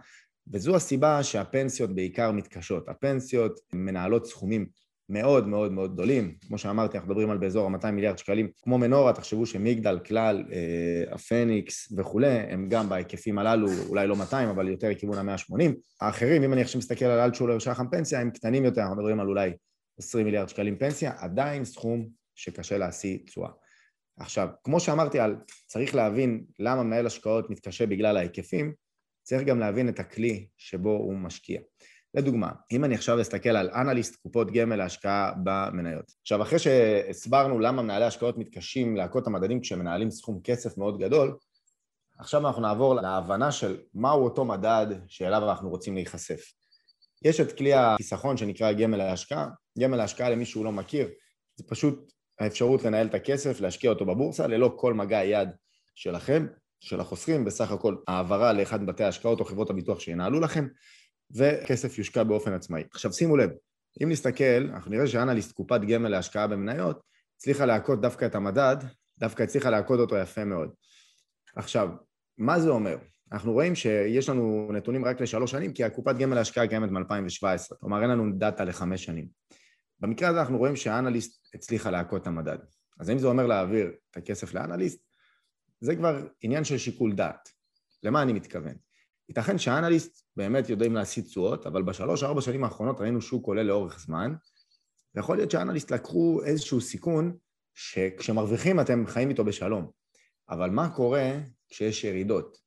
וזו 0.52 0.76
הסיבה 0.76 1.22
שהפנסיות 1.22 1.94
בעיקר 1.94 2.32
מתקשות. 2.32 2.88
הפנסיות 2.88 3.60
מנהלות 3.72 4.26
סכומים 4.26 4.66
מאוד 5.08 5.48
מאוד 5.48 5.72
מאוד 5.72 5.94
גדולים, 5.94 6.34
כמו 6.46 6.58
שאמרתי, 6.58 6.96
אנחנו 6.96 7.10
מדברים 7.10 7.30
על 7.30 7.38
באזור 7.38 7.66
ה-200 7.68 7.90
מיליארד 7.90 8.18
שקלים. 8.18 8.48
כמו 8.62 8.78
מנורה, 8.78 9.12
תחשבו 9.12 9.46
שמגדל, 9.46 9.98
כלל, 9.98 10.44
אה, 10.52 11.14
הפניקס 11.14 11.92
וכולי, 11.96 12.26
הם 12.26 12.68
גם 12.68 12.88
בהיקפים 12.88 13.38
הללו, 13.38 13.68
אולי 13.88 14.06
לא 14.06 14.16
200, 14.16 14.48
אבל 14.48 14.68
יותר 14.68 14.90
לכיוון 14.90 15.28
ה-180. 15.28 15.72
האחרים, 16.00 16.42
אם 16.42 16.52
אני 16.52 16.62
עכשיו 16.62 16.78
מסתכל 16.78 17.04
על 17.04 17.20
אלטשולר 17.20 17.58
שחם 17.58 17.86
פנסיה, 17.90 18.20
הם 18.20 18.30
קטנים 18.30 18.64
יותר, 18.64 18.80
אנחנו 18.80 18.96
מדברים 18.96 19.20
על 19.20 19.28
אולי 19.28 19.50
20 19.98 20.24
מיליארד 20.24 20.48
שקלים 20.48 20.76
פנסיה, 20.76 21.12
עדיין 21.16 21.64
סכום 21.64 22.08
שקשה 22.34 22.78
להשיא 22.78 23.18
תשואה. 23.26 23.50
עכשיו, 24.18 24.48
כמו 24.64 24.80
שאמרתי 24.80 25.20
על 25.20 25.36
צריך 25.66 25.94
להבין 25.94 26.44
למה 26.58 26.82
מנהל 26.82 27.06
השקעות 27.06 27.50
מתקשה 27.50 27.86
בגלל 27.86 28.16
ההיקפים, 28.16 28.74
צריך 29.22 29.42
גם 29.42 29.58
להבין 29.58 29.88
את 29.88 29.98
הכלי 29.98 30.46
שבו 30.56 30.90
הוא 30.90 31.14
משקיע. 31.14 31.60
לדוגמה, 32.14 32.52
אם 32.72 32.84
אני 32.84 32.94
עכשיו 32.94 33.20
אסתכל 33.20 33.48
על 33.48 33.70
אנליסט 33.70 34.22
קופות 34.22 34.50
גמל 34.50 34.76
להשקעה 34.76 35.32
במניות. 35.44 36.12
עכשיו, 36.22 36.42
אחרי 36.42 36.58
שהסברנו 36.58 37.58
למה 37.58 37.82
מנהלי 37.82 38.04
השקעות 38.04 38.38
מתקשים 38.38 38.96
להכות 38.96 39.22
את 39.22 39.26
המדדים 39.26 39.60
כשמנהלים 39.60 40.10
סכום 40.10 40.40
כסף 40.44 40.78
מאוד 40.78 40.98
גדול, 40.98 41.36
עכשיו 42.18 42.46
אנחנו 42.46 42.62
נעבור 42.62 42.94
להבנה 42.94 43.52
של 43.52 43.80
מהו 43.94 44.24
אותו 44.24 44.44
מדד 44.44 44.86
שאליו 45.08 45.50
אנחנו 45.50 45.70
רוצים 45.70 45.94
להיחשף. 45.94 46.52
יש 47.24 47.40
את 47.40 47.58
כלי 47.58 47.74
החיסכון 47.74 48.36
שנקרא 48.36 48.72
גמל 48.72 48.96
להשקעה. 48.96 49.48
גמל 49.78 49.96
להשקעה 49.96 50.30
למי 50.30 50.46
שהוא 50.46 50.64
לא 50.64 50.72
מכיר, 50.72 51.08
זה 51.56 51.64
פשוט 51.68 52.12
האפשרות 52.40 52.84
לנהל 52.84 53.06
את 53.06 53.14
הכסף, 53.14 53.60
להשקיע 53.60 53.90
אותו 53.90 54.06
בבורסה, 54.06 54.46
ללא 54.46 54.74
כל 54.76 54.94
מגע 54.94 55.24
יד 55.24 55.48
שלכם, 55.94 56.46
של 56.80 57.00
החוסכים, 57.00 57.44
בסך 57.44 57.70
הכל 57.70 57.96
העברה 58.08 58.52
לאחד 58.52 58.82
מבתי 58.82 59.04
ההשקעות 59.04 59.40
או 59.40 59.44
חברות 59.44 59.70
הביטוח 59.70 60.00
שינהלו 60.00 60.40
לכם, 60.40 60.66
וכסף 61.36 61.98
יושקע 61.98 62.22
באופן 62.22 62.52
עצמאי. 62.52 62.82
עכשיו 62.92 63.12
שימו 63.12 63.36
לב, 63.36 63.50
אם 64.02 64.08
נסתכל, 64.08 64.70
אנחנו 64.72 64.90
נראה 64.90 65.06
שאנליסט 65.06 65.52
קופת 65.52 65.80
גמל 65.80 66.08
להשקעה 66.08 66.46
במניות, 66.46 67.00
הצליחה 67.36 67.66
להכות 67.66 68.00
דווקא 68.00 68.24
את 68.24 68.34
המדד, 68.34 68.76
דווקא 69.18 69.42
הצליחה 69.42 69.70
להכות 69.70 70.00
אותו 70.00 70.16
יפה 70.16 70.44
מאוד. 70.44 70.70
עכשיו, 71.56 71.88
מה 72.38 72.60
זה 72.60 72.68
אומר? 72.68 72.96
אנחנו 73.32 73.52
רואים 73.52 73.74
שיש 73.74 74.28
לנו 74.28 74.70
נתונים 74.72 75.04
רק 75.04 75.20
לשלוש 75.20 75.50
שנים, 75.50 75.72
כי 75.72 75.84
הקופת 75.84 76.16
גמל 76.16 76.34
להשקעה 76.34 76.68
קיימת 76.68 76.90
מ-2017, 76.90 77.76
כלומר 77.80 78.02
אין 78.02 78.10
לנו 78.10 78.32
דאטה 78.38 78.64
לחמש 78.64 79.04
שנים. 79.04 79.26
במקרה 80.04 80.28
הזה 80.28 80.40
אנחנו 80.40 80.58
רואים 80.58 80.76
שהאנליסט 80.76 81.54
הצליחה 81.54 81.90
להכות 81.90 82.22
את 82.22 82.26
המדד. 82.26 82.58
אז 83.00 83.10
אם 83.10 83.18
זה 83.18 83.26
אומר 83.26 83.46
להעביר 83.46 83.92
את 84.10 84.16
הכסף 84.16 84.54
לאנליסט, 84.54 85.00
זה 85.80 85.96
כבר 85.96 86.26
עניין 86.40 86.64
של 86.64 86.78
שיקול 86.78 87.12
דעת. 87.12 87.48
למה 88.02 88.22
אני 88.22 88.32
מתכוון? 88.32 88.74
ייתכן 89.28 89.58
שהאנליסט 89.58 90.22
באמת 90.36 90.68
יודעים 90.68 90.94
להשיא 90.94 91.22
תשואות, 91.22 91.66
אבל 91.66 91.82
בשלוש-ארבע 91.82 92.40
שנים 92.40 92.64
האחרונות 92.64 93.00
ראינו 93.00 93.20
שוק 93.20 93.46
עולה 93.46 93.62
לאורך 93.62 94.00
זמן, 94.00 94.34
ויכול 95.14 95.36
להיות 95.36 95.50
שהאנליסט 95.50 95.90
לקחו 95.90 96.42
איזשהו 96.44 96.80
סיכון 96.80 97.36
שכשמרוויחים 97.74 98.80
אתם 98.80 99.06
חיים 99.06 99.30
איתו 99.30 99.44
בשלום. 99.44 99.90
אבל 100.50 100.70
מה 100.70 100.88
קורה 100.88 101.30
כשיש 101.68 102.04
ירידות? 102.04 102.58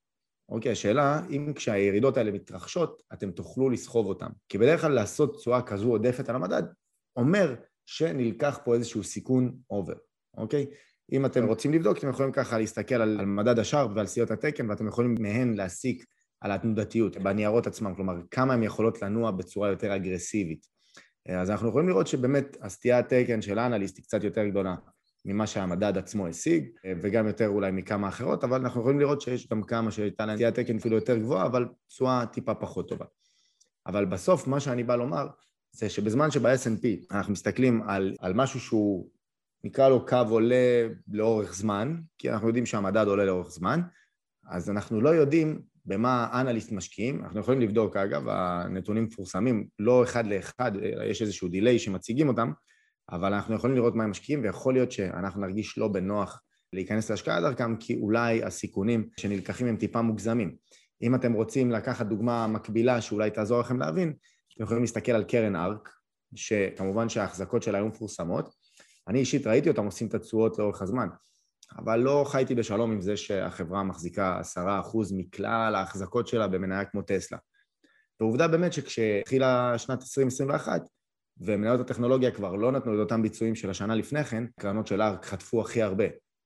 אוקיי, 0.50 0.72
השאלה, 0.72 1.22
אם 1.30 1.54
כשהירידות 1.56 2.18
האלה 2.18 2.32
מתרחשות, 2.32 3.02
אתם 3.14 3.32
תוכלו 3.32 3.70
לסחוב 3.70 4.08
אותם. 4.08 4.30
כי 4.50 4.58
בדרך 4.58 4.82
כלל 4.82 4.92
לעשות 4.92 5.38
תשואה 5.38 5.62
כזו 5.62 5.90
עודפת 5.90 6.30
על 6.30 6.36
המדד, 6.36 6.64
אומר 7.18 7.56
שנלקח 7.86 8.60
פה 8.66 8.74
איזשהו 8.74 9.04
סיכון 9.04 9.58
אובר, 9.70 9.96
אוקיי? 10.38 10.66
אם 11.12 11.26
אתם 11.26 11.46
רוצים 11.46 11.74
לבדוק, 11.74 11.98
אתם 11.98 12.10
יכולים 12.10 12.32
ככה 12.32 12.58
להסתכל 12.58 12.96
על, 12.96 13.20
על 13.20 13.26
מדד 13.26 13.60
השארפ 13.60 13.92
ועל 13.96 14.06
סיעות 14.08 14.32
התקן, 14.32 14.70
ואתם 14.70 14.88
יכולים 14.88 15.16
מהן 15.20 15.54
להסיק 15.54 16.06
על 16.42 16.52
התנודתיות 16.52 17.18
בניירות 17.18 17.68
עצמם, 17.68 17.96
כלומר, 17.96 18.14
כמה 18.32 18.54
הן 18.54 18.64
יכולות 18.64 19.02
לנוע 19.02 19.32
בצורה 19.32 19.70
יותר 19.70 19.96
אגרסיבית. 19.96 20.66
אז 21.30 21.50
אנחנו 21.50 21.70
יכולים 21.70 21.90
לראות 21.90 22.08
שבאמת 22.08 22.58
הסטיית 22.62 23.14
תקן 23.14 23.42
של 23.42 23.60
האנליסט 23.60 23.98
היא 23.98 24.04
קצת 24.04 24.24
יותר 24.24 24.48
גדולה 24.48 24.76
ממה 25.26 25.48
שהמדד 25.48 25.98
עצמו 25.98 26.28
השיג, 26.28 26.70
וגם 27.04 27.28
יותר 27.28 27.48
אולי 27.48 27.72
מכמה 27.72 28.08
אחרות, 28.08 28.44
אבל 28.44 28.62
אנחנו 28.62 28.82
יכולים 28.82 29.00
לראות 29.00 29.22
שיש 29.22 29.50
גם 29.50 29.64
כמה 29.64 29.92
שהייתה 29.92 30.26
להם 30.26 30.38
תהיה 30.38 30.52
תקן 30.52 30.78
אפילו 30.78 30.96
יותר 30.96 31.18
גבוהה, 31.18 31.46
אבל 31.46 31.66
תשואה 31.88 32.26
טיפה 32.26 32.54
פחות 32.54 32.90
טובה. 32.90 33.06
אבל 33.88 34.06
בסוף 34.06 34.48
מה 34.48 34.60
שאני 34.60 34.84
בא 34.84 34.96
לומר 34.96 35.28
זה 35.78 35.90
שבזמן 35.90 36.32
שב-S&P 36.32 36.88
אנחנו 37.12 37.34
מסתכלים 37.34 37.84
על, 37.88 38.16
על 38.20 38.34
משהו 38.34 38.60
שהוא 38.60 39.10
נקרא 39.64 39.90
לו 39.90 40.06
קו 40.06 40.18
עולה 40.30 40.88
לאורך 41.08 41.54
זמן, 41.54 41.96
כי 42.18 42.32
אנחנו 42.32 42.48
יודעים 42.48 42.66
שהמדד 42.66 43.08
עולה 43.08 43.26
לאורך 43.26 43.50
זמן, 43.50 43.82
אז 44.50 44.70
אנחנו 44.70 45.02
לא 45.02 45.10
יודעים 45.10 45.62
במה 45.86 46.42
אנליסט 46.42 46.72
משקיעים, 46.72 47.24
אנחנו 47.24 47.40
יכולים 47.40 47.62
לבדוק 47.62 47.98
אגב, 47.98 48.24
הנתונים 48.28 49.04
מפורסמים 49.04 49.68
לא 49.80 50.04
אחד 50.04 50.28
לאחד, 50.28 50.72
יש 51.10 51.22
איזשהו 51.22 51.48
דיליי 51.48 51.80
שמציגים 51.80 52.28
אותם, 52.28 52.52
אבל 53.12 53.34
אנחנו 53.34 53.56
יכולים 53.56 53.76
לראות 53.76 53.96
מה 53.96 54.04
הם 54.04 54.10
משקיעים 54.10 54.44
ויכול 54.44 54.74
להיות 54.74 54.92
שאנחנו 54.92 55.42
נרגיש 55.42 55.78
לא 55.78 55.88
בנוח 55.88 56.42
להיכנס 56.74 57.10
להשקעה 57.10 57.42
דרכם 57.42 57.78
כי 57.78 57.96
אולי 57.96 58.44
הסיכונים 58.44 59.10
שנלקחים 59.18 59.68
הם 59.68 59.78
טיפה 59.78 60.02
מוגזמים. 60.02 60.56
אם 61.02 61.16
אתם 61.16 61.34
רוצים 61.34 61.72
לקחת 61.72 62.06
דוגמה 62.06 62.48
מקבילה 62.48 63.02
שאולי 63.02 63.32
תעזור 63.32 63.60
לכם 63.60 63.80
להבין, 63.80 64.14
אתם 64.58 64.64
יכולים 64.64 64.84
להסתכל 64.84 65.12
על 65.12 65.24
קרן 65.24 65.56
ארק, 65.56 65.90
שכמובן 66.36 67.10
שההחזקות 67.10 67.64
שלה 67.64 67.78
היו 67.78 67.88
מפורסמות. 67.88 68.54
אני 69.08 69.20
אישית 69.20 69.48
ראיתי 69.48 69.70
אותם 69.70 69.86
עושים 69.86 70.08
את 70.08 70.14
התשואות 70.14 70.60
לאורך 70.60 70.82
הזמן, 70.82 71.08
אבל 71.78 72.00
לא 72.00 72.26
חייתי 72.28 72.56
בשלום 72.56 72.92
עם 72.92 73.02
זה 73.02 73.18
שהחברה 73.18 73.84
מחזיקה 73.84 74.40
עשרה 74.40 74.80
אחוז 74.80 75.12
מכלל 75.12 75.76
ההחזקות 75.76 76.28
שלה 76.28 76.48
במניה 76.48 76.86
כמו 76.86 77.02
טסלה. 77.02 77.38
ועובדה 78.20 78.48
באמת 78.48 78.74
שכשהתחילה 78.74 79.78
שנת 79.78 80.02
2021 80.02 80.82
ומניות 81.38 81.80
הטכנולוגיה 81.80 82.32
כבר 82.32 82.56
לא 82.56 82.72
נתנו 82.72 82.94
את 82.94 83.00
אותם 83.00 83.22
ביצועים 83.22 83.56
של 83.56 83.70
השנה 83.70 83.96
לפני 83.96 84.24
כן, 84.24 84.44
קרנות 84.60 84.88
של 84.88 85.02
ארק 85.02 85.26
חטפו 85.26 85.62
הכי 85.62 85.82
הרבה. 85.82 86.06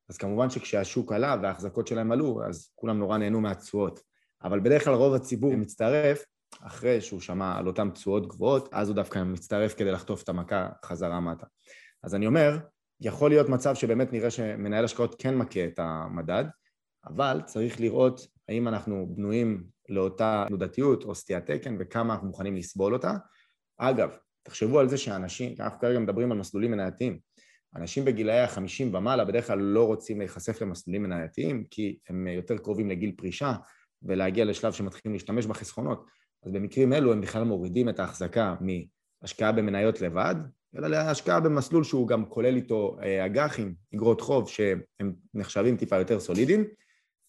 אז 0.09 0.17
כמובן 0.17 0.49
שכשהשוק 0.49 1.11
עלה 1.11 1.35
וההחזקות 1.41 1.87
שלהם 1.87 2.11
עלו, 2.11 2.43
אז 2.49 2.69
כולם 2.75 2.99
נורא 2.99 3.17
נהנו 3.17 3.41
מהתשואות. 3.41 3.99
אבל 4.43 4.59
בדרך 4.59 4.83
כלל 4.83 4.93
רוב 4.93 5.13
הציבור 5.13 5.55
מצטרף 5.55 6.23
אחרי 6.59 7.01
שהוא 7.01 7.21
שמע 7.21 7.57
על 7.57 7.67
אותן 7.67 7.89
תשואות 7.89 8.27
גבוהות, 8.27 8.69
אז 8.71 8.89
הוא 8.89 8.95
דווקא 8.95 9.23
מצטרף 9.23 9.73
כדי 9.77 9.91
לחטוף 9.91 10.23
את 10.23 10.29
המכה 10.29 10.69
חזרה 10.85 11.19
מטה. 11.19 11.45
אז 12.03 12.15
אני 12.15 12.27
אומר, 12.27 12.57
יכול 13.01 13.29
להיות 13.29 13.49
מצב 13.49 13.75
שבאמת 13.75 14.13
נראה 14.13 14.31
שמנהל 14.31 14.85
השקעות 14.85 15.15
כן 15.19 15.37
מכה 15.37 15.65
את 15.65 15.79
המדד, 15.79 16.45
אבל 17.07 17.41
צריך 17.45 17.79
לראות 17.79 18.27
האם 18.49 18.67
אנחנו 18.67 19.07
בנויים 19.15 19.63
לאותה 19.89 20.45
תנודתיות 20.47 21.03
או 21.03 21.15
סטיית 21.15 21.45
תקן 21.45 21.75
וכמה 21.79 22.13
אנחנו 22.13 22.27
מוכנים 22.27 22.55
לסבול 22.55 22.93
אותה. 22.93 23.13
אגב, 23.77 24.17
תחשבו 24.43 24.79
על 24.79 24.89
זה 24.89 24.97
שאנשים, 24.97 25.55
אנחנו 25.59 25.79
כרגע 25.79 25.99
מדברים 25.99 26.31
על 26.31 26.37
מסלולים 26.37 26.71
מנייתיים, 26.71 27.19
אנשים 27.75 28.05
בגילאי 28.05 28.39
החמישים 28.39 28.95
ומעלה 28.95 29.25
בדרך 29.25 29.47
כלל 29.47 29.59
לא 29.59 29.87
רוצים 29.87 30.19
להיחשף 30.19 30.61
למסלולים 30.61 31.03
מנייתיים 31.03 31.65
כי 31.69 31.97
הם 32.09 32.27
יותר 32.27 32.57
קרובים 32.57 32.89
לגיל 32.89 33.11
פרישה 33.17 33.53
ולהגיע 34.03 34.45
לשלב 34.45 34.73
שמתחילים 34.73 35.13
להשתמש 35.13 35.45
בחסכונות, 35.45 36.05
אז 36.43 36.51
במקרים 36.51 36.93
אלו 36.93 37.13
הם 37.13 37.21
בכלל 37.21 37.43
מורידים 37.43 37.89
את 37.89 37.99
ההחזקה 37.99 38.55
מהשקעה 38.61 39.51
במניות 39.51 40.01
לבד, 40.01 40.35
אלא 40.77 40.87
להשקעה 40.87 41.39
במסלול 41.39 41.83
שהוא 41.83 42.07
גם 42.07 42.25
כולל 42.25 42.55
איתו 42.55 42.97
אה, 43.03 43.25
אג"חים, 43.25 43.73
אגרות 43.95 44.21
חוב, 44.21 44.49
שהם 44.49 45.13
נחשבים 45.33 45.77
טיפה 45.77 45.97
יותר 45.97 46.19
סולידיים, 46.19 46.65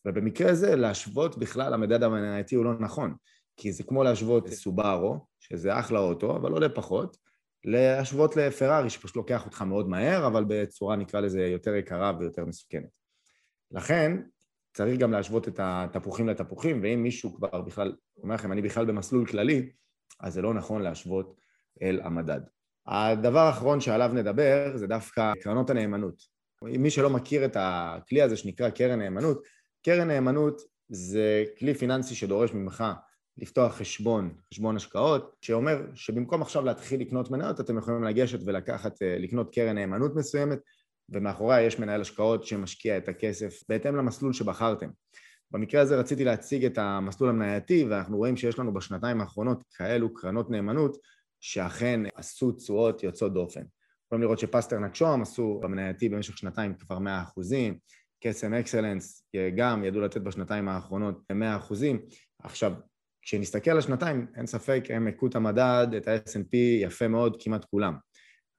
ובמקרה 0.06 0.50
הזה 0.50 0.76
להשוות 0.76 1.38
בכלל 1.38 1.74
המדד 1.74 2.02
המנייתי 2.02 2.54
הוא 2.54 2.64
לא 2.64 2.72
נכון, 2.80 3.14
כי 3.56 3.72
זה 3.72 3.82
כמו 3.82 4.04
להשוות 4.04 4.48
סובארו, 4.48 5.26
שזה 5.40 5.78
אחלה 5.78 5.98
אוטו, 5.98 6.36
אבל 6.36 6.52
עולה 6.52 6.68
פחות, 6.68 7.16
להשוות 7.64 8.36
לפרארי 8.36 8.90
שפשוט 8.90 9.16
לוקח 9.16 9.46
אותך 9.46 9.62
מאוד 9.62 9.88
מהר, 9.88 10.26
אבל 10.26 10.44
בצורה 10.48 10.96
נקרא 10.96 11.20
לזה 11.20 11.46
יותר 11.46 11.74
יקרה 11.74 12.12
ויותר 12.18 12.44
מסוכנת. 12.44 12.88
לכן 13.70 14.22
צריך 14.72 15.00
גם 15.00 15.12
להשוות 15.12 15.48
את 15.48 15.60
התפוחים 15.62 16.28
לתפוחים, 16.28 16.80
ואם 16.82 17.02
מישהו 17.02 17.34
כבר 17.34 17.60
בכלל 17.60 17.96
אומר 18.22 18.34
לכם, 18.34 18.52
אני 18.52 18.62
בכלל 18.62 18.84
במסלול 18.84 19.26
כללי, 19.26 19.70
אז 20.20 20.34
זה 20.34 20.42
לא 20.42 20.54
נכון 20.54 20.82
להשוות 20.82 21.36
אל 21.82 22.00
המדד. 22.04 22.40
הדבר 22.86 23.38
האחרון 23.38 23.80
שעליו 23.80 24.10
נדבר 24.14 24.72
זה 24.76 24.86
דווקא 24.86 25.32
קרנות 25.40 25.70
הנאמנות. 25.70 26.22
מי 26.62 26.90
שלא 26.90 27.10
מכיר 27.10 27.44
את 27.44 27.56
הכלי 27.60 28.22
הזה 28.22 28.36
שנקרא 28.36 28.70
קרן 28.70 28.98
נאמנות, 28.98 29.42
קרן 29.84 30.08
נאמנות 30.08 30.62
זה 30.88 31.44
כלי 31.58 31.74
פיננסי 31.74 32.14
שדורש 32.14 32.52
ממך 32.52 32.84
לפתוח 33.38 33.74
חשבון, 33.74 34.34
חשבון 34.52 34.76
השקעות, 34.76 35.36
שאומר 35.40 35.86
שבמקום 35.94 36.42
עכשיו 36.42 36.64
להתחיל 36.64 37.00
לקנות 37.00 37.30
מניות, 37.30 37.60
אתם 37.60 37.78
יכולים 37.78 38.04
לגשת 38.04 38.38
ולקחת, 38.46 39.02
אה, 39.02 39.18
לקנות 39.18 39.54
קרן 39.54 39.74
נאמנות 39.74 40.16
מסוימת, 40.16 40.58
ומאחוריה 41.08 41.62
יש 41.62 41.78
מנהל 41.78 42.00
השקעות 42.00 42.44
שמשקיע 42.44 42.96
את 42.96 43.08
הכסף 43.08 43.62
בהתאם 43.68 43.96
למסלול 43.96 44.32
שבחרתם. 44.32 44.88
במקרה 45.50 45.80
הזה 45.80 45.96
רציתי 45.96 46.24
להציג 46.24 46.64
את 46.64 46.78
המסלול 46.78 47.30
המנייתי, 47.30 47.84
ואנחנו 47.84 48.16
רואים 48.16 48.36
שיש 48.36 48.58
לנו 48.58 48.74
בשנתיים 48.74 49.20
האחרונות 49.20 49.64
כאלו 49.76 50.14
קרנות 50.14 50.50
נאמנות 50.50 50.96
שאכן 51.40 52.00
עשו 52.14 52.52
תשואות 52.52 53.02
יוצאות 53.02 53.34
דופן. 53.34 53.62
יכולים 54.06 54.22
לראות 54.22 54.38
שפסטרנק 54.38 54.94
שוהם 54.94 55.22
עשו 55.22 55.60
במנייתי 55.62 56.08
במשך 56.08 56.38
שנתיים 56.38 56.74
כבר 56.74 56.98
100 56.98 57.22
אחוזים, 57.22 57.78
קסם 58.24 58.54
אקסלנס 58.54 59.24
גם 59.56 59.84
ידעו 59.84 60.00
לתת 60.00 60.20
בשנתיים 60.20 60.68
האחרונות 60.68 61.22
100 61.32 61.56
אחוזים. 61.56 62.00
עכשיו, 62.42 62.72
כשנסתכל 63.22 63.70
על 63.70 63.78
השנתיים, 63.78 64.26
אין 64.36 64.46
ספק, 64.46 64.84
הם 64.88 65.06
הכו 65.06 65.26
את 65.26 65.36
המדד, 65.36 65.86
את 65.96 66.08
ה-S&P 66.08 66.56
יפה 66.56 67.08
מאוד, 67.08 67.36
כמעט 67.40 67.64
כולם. 67.64 67.96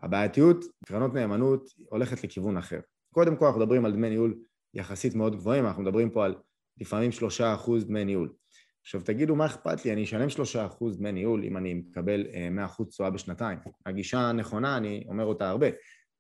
הבעייתיות, 0.03 0.65
קרנות 0.86 1.13
נאמנות, 1.13 1.69
הולכת 1.89 2.24
לכיוון 2.24 2.57
אחר. 2.57 2.79
קודם 3.13 3.36
כל 3.36 3.45
אנחנו 3.45 3.60
מדברים 3.60 3.86
על 3.86 3.91
דמי 3.91 4.10
ניהול 4.10 4.36
יחסית 4.74 5.15
מאוד 5.15 5.36
גבוהים, 5.36 5.65
אנחנו 5.65 5.83
מדברים 5.83 6.10
פה 6.10 6.25
על 6.25 6.36
לפעמים 6.81 7.12
שלושה 7.12 7.53
אחוז 7.53 7.86
דמי 7.86 8.05
ניהול. 8.05 8.33
עכשיו 8.81 9.01
תגידו 9.01 9.36
מה 9.36 9.45
אכפת 9.45 9.86
לי, 9.86 9.93
אני 9.93 10.03
אשלם 10.03 10.29
שלושה 10.29 10.65
אחוז 10.65 10.98
דמי 10.98 11.12
ניהול 11.12 11.43
אם 11.43 11.57
אני 11.57 11.74
מקבל 11.74 12.25
אה, 12.33 12.50
מאה 12.50 12.65
אחוז 12.65 12.88
תשואה 12.88 13.10
בשנתיים. 13.10 13.60
הגישה 13.86 14.19
הנכונה, 14.19 14.77
אני 14.77 15.05
אומר 15.07 15.25
אותה 15.25 15.50
הרבה. 15.50 15.67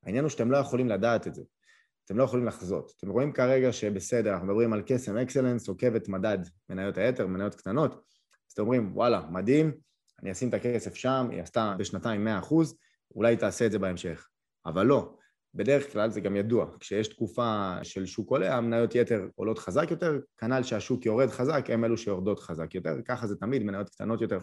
העניין 0.03 0.23
הוא 0.23 0.29
שאתם 0.29 0.51
לא 0.51 0.57
יכולים 0.57 0.89
לדעת 0.89 1.27
את 1.27 1.35
זה. 1.35 1.41
אתם 2.05 2.17
לא 2.17 2.23
יכולים 2.23 2.45
לחזות. 2.45 2.93
אתם 2.97 3.09
רואים 3.09 3.31
כרגע 3.31 3.71
שבסדר, 3.71 4.33
אנחנו 4.33 4.47
מדברים 4.47 4.73
על 4.73 4.81
קסם 4.85 5.17
אקסלנס, 5.17 5.67
עוקבת 5.67 6.07
מדד 6.07 6.37
מניות 6.69 6.97
היתר, 6.97 7.27
מניות 7.27 7.55
קטנות, 7.55 7.91
אז 7.93 8.53
אתם 8.53 8.61
אומרים, 8.61 8.91
וואלה, 8.97 9.21
מדהים, 9.31 9.71
אני 10.21 10.31
אשים 10.31 10.49
את 10.49 10.53
הכסף 10.53 10.95
שם, 10.95 11.27
היא 11.31 11.41
עשתה 11.41 11.75
בשנתיים 11.79 12.23
מאה 12.23 12.39
אחוז, 12.39 12.77
אולי 13.15 13.37
תעשה 13.37 13.65
את 13.65 13.71
זה 13.71 13.79
בהמשך. 13.79 14.27
אבל 14.65 14.85
לא, 14.85 15.13
בדרך 15.53 15.93
כלל 15.93 16.09
זה 16.09 16.21
גם 16.21 16.35
ידוע, 16.35 16.65
כשיש 16.79 17.07
תקופה 17.07 17.75
של 17.83 18.05
שוק 18.05 18.29
עולה, 18.29 18.57
המניות 18.57 18.95
יתר 18.95 19.27
עולות 19.35 19.59
חזק 19.59 19.91
יותר, 19.91 20.19
כנ"ל 20.37 20.63
שהשוק 20.63 21.05
יורד 21.05 21.29
חזק, 21.29 21.65
הם 21.69 21.85
אלו 21.85 21.97
שיורדות 21.97 22.39
חזק 22.39 22.75
יותר, 22.75 22.95
ככה 23.05 23.27
זה 23.27 23.35
תמיד, 23.35 23.63
מניות 23.63 23.89
קטנות 23.89 24.21
יותר, 24.21 24.39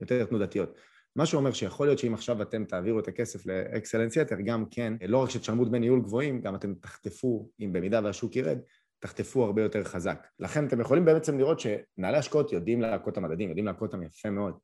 יותר 0.00 0.24
תנודתיות. 0.24 0.74
מה 1.16 1.26
שאומר 1.26 1.52
שיכול 1.52 1.86
להיות 1.86 1.98
שאם 1.98 2.14
עכשיו 2.14 2.42
אתם 2.42 2.64
תעבירו 2.64 2.98
את 2.98 3.08
הכסף 3.08 3.46
לאקסלנס 3.46 4.16
יתר, 4.16 4.36
גם 4.44 4.64
כן, 4.70 4.92
לא 5.08 5.18
רק 5.18 5.30
שתשלמו 5.30 5.64
דמי 5.64 5.78
ניהול 5.78 6.00
גבוהים, 6.00 6.40
גם 6.40 6.54
אתם 6.54 6.74
תחטפו, 6.74 7.50
אם 7.60 7.72
במידה 7.72 8.00
והשוק 8.04 8.36
ירד, 8.36 8.58
תחטפו 8.98 9.44
הרבה 9.44 9.62
יותר 9.62 9.84
חזק. 9.84 10.26
לכן 10.40 10.66
אתם 10.66 10.80
יכולים 10.80 11.04
בעצם 11.04 11.38
לראות 11.38 11.60
שמנהלי 11.60 12.16
השקעות 12.16 12.52
יודעים 12.52 12.80
להכות 12.80 13.16
המדדים, 13.16 13.48
יודעים 13.48 13.66
להכות 13.66 13.92
אותם 13.92 14.02
יפה 14.02 14.30
מאוד. 14.30 14.54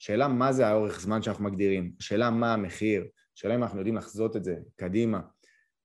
שאלה 0.00 0.28
מה 0.28 0.52
זה 0.52 0.66
האורך 0.66 1.00
זמן 1.00 1.22
שאנחנו 1.22 1.44
מגדירים, 1.44 1.92
שאלה 1.98 2.30
מה 2.30 2.54
המחיר, 2.54 3.06
שאלה 3.34 3.54
אם 3.54 3.62
אנחנו 3.62 3.78
יודעים 3.78 3.96
לחזות 3.96 4.36
את 4.36 4.44
זה 4.44 4.56
קדימה. 4.76 5.20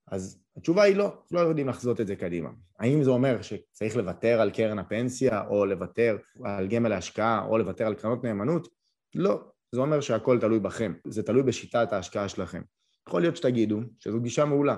אז 0.07 0.43
התשובה 0.57 0.83
היא 0.83 0.95
לא, 0.95 1.13
לא 1.31 1.39
יודעים 1.39 1.67
לחזות 1.67 2.01
את 2.01 2.07
זה 2.07 2.15
קדימה. 2.15 2.49
האם 2.79 3.03
זה 3.03 3.09
אומר 3.09 3.41
שצריך 3.41 3.97
לוותר 3.97 4.41
על 4.41 4.51
קרן 4.51 4.79
הפנסיה, 4.79 5.47
או 5.47 5.65
לוותר 5.65 6.17
על 6.43 6.67
גמל 6.67 6.91
ההשקעה, 6.91 7.45
או 7.45 7.57
לוותר 7.57 7.87
על 7.87 7.95
קרנות 7.95 8.23
נאמנות? 8.23 8.67
לא, 9.15 9.51
זה 9.71 9.81
אומר 9.81 10.01
שהכל 10.01 10.39
תלוי 10.39 10.59
בכם, 10.59 10.93
זה 11.07 11.23
תלוי 11.23 11.43
בשיטת 11.43 11.93
ההשקעה 11.93 12.29
שלכם. 12.29 12.61
יכול 13.07 13.21
להיות 13.21 13.35
שתגידו 13.35 13.79
שזו 13.99 14.19
גישה 14.19 14.45
מעולה. 14.45 14.77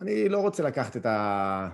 אני 0.00 0.28
לא 0.28 0.38
רוצה 0.38 0.62
לקחת 0.62 0.96
את, 0.96 1.06
ה... 1.06 1.68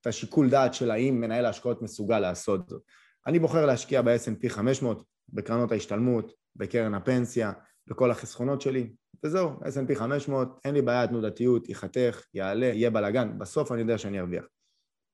את 0.00 0.06
השיקול 0.06 0.50
דעת 0.50 0.74
של 0.74 0.90
האם 0.90 1.20
מנהל 1.20 1.44
ההשקעות 1.44 1.82
מסוגל 1.82 2.18
לעשות 2.18 2.68
זאת. 2.68 2.82
אני 3.26 3.38
בוחר 3.38 3.66
להשקיע 3.66 4.02
ב-S&P 4.02 4.48
500, 4.48 5.04
בקרנות 5.28 5.72
ההשתלמות, 5.72 6.43
בקרן 6.56 6.94
הפנסיה, 6.94 7.52
בכל 7.86 8.10
החסכונות 8.10 8.60
שלי, 8.60 8.92
וזהו, 9.24 9.50
S&P 9.50 9.94
500, 9.94 10.60
אין 10.64 10.74
לי 10.74 10.82
בעיה, 10.82 11.06
תנודתיות, 11.06 11.68
ייחתך, 11.68 12.22
יעלה, 12.34 12.66
יהיה 12.66 12.90
בלאגן, 12.90 13.38
בסוף 13.38 13.72
אני 13.72 13.80
יודע 13.80 13.98
שאני 13.98 14.20
ארוויח. 14.20 14.44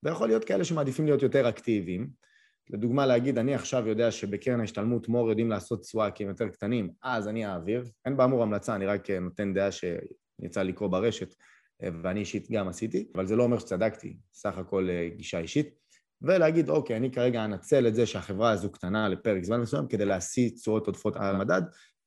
ויכול 0.05 0.29
להיות 0.29 0.45
כאלה 0.45 0.65
שמעדיפים 0.65 1.05
להיות 1.05 1.23
יותר 1.23 1.49
אקטיביים, 1.49 2.11
לדוגמה 2.71 3.07
להגיד, 3.07 3.39
אני 3.39 3.55
עכשיו 3.55 3.89
יודע 3.89 4.11
שבקרן 4.11 4.61
ההשתלמות 4.61 5.09
מור 5.09 5.29
יודעים 5.29 5.51
לעשות 5.51 5.81
תשואה 5.81 6.11
כי 6.11 6.23
הם 6.23 6.29
יותר 6.29 6.49
קטנים, 6.49 6.91
אז 7.03 7.29
אני 7.29 7.47
אעביר. 7.47 7.85
אין 8.05 8.17
באמור 8.17 8.43
המלצה, 8.43 8.75
אני 8.75 8.87
רק 8.87 9.11
נותן 9.11 9.55
דעה 9.55 9.69
שיצא 9.73 10.63
לקרוא 10.63 10.89
ברשת, 10.89 11.35
ואני 11.83 12.21
אישית 12.21 12.51
גם 12.51 12.69
עשיתי, 12.69 13.09
אבל 13.15 13.27
זה 13.27 13.37
לא 13.37 13.43
אומר 13.43 13.59
שצדקתי, 13.59 14.17
סך 14.33 14.59
הכל 14.59 14.89
אה, 14.91 15.09
גישה 15.17 15.39
אישית. 15.39 15.80
ולהגיד, 16.23 16.69
אוקיי, 16.69 16.97
אני 16.97 17.11
כרגע 17.11 17.45
אנצל 17.45 17.87
את 17.87 17.95
זה 17.95 18.07
שהחברה 18.07 18.51
הזו 18.51 18.73
קטנה 18.73 19.09
לפרק 19.09 19.45
זמן 19.45 19.61
מסוים 19.61 19.87
כדי 19.87 20.05
להשיא 20.05 20.51
תשואות 20.51 20.87
עודפות 20.87 21.17
על 21.17 21.37
המדד, 21.37 21.63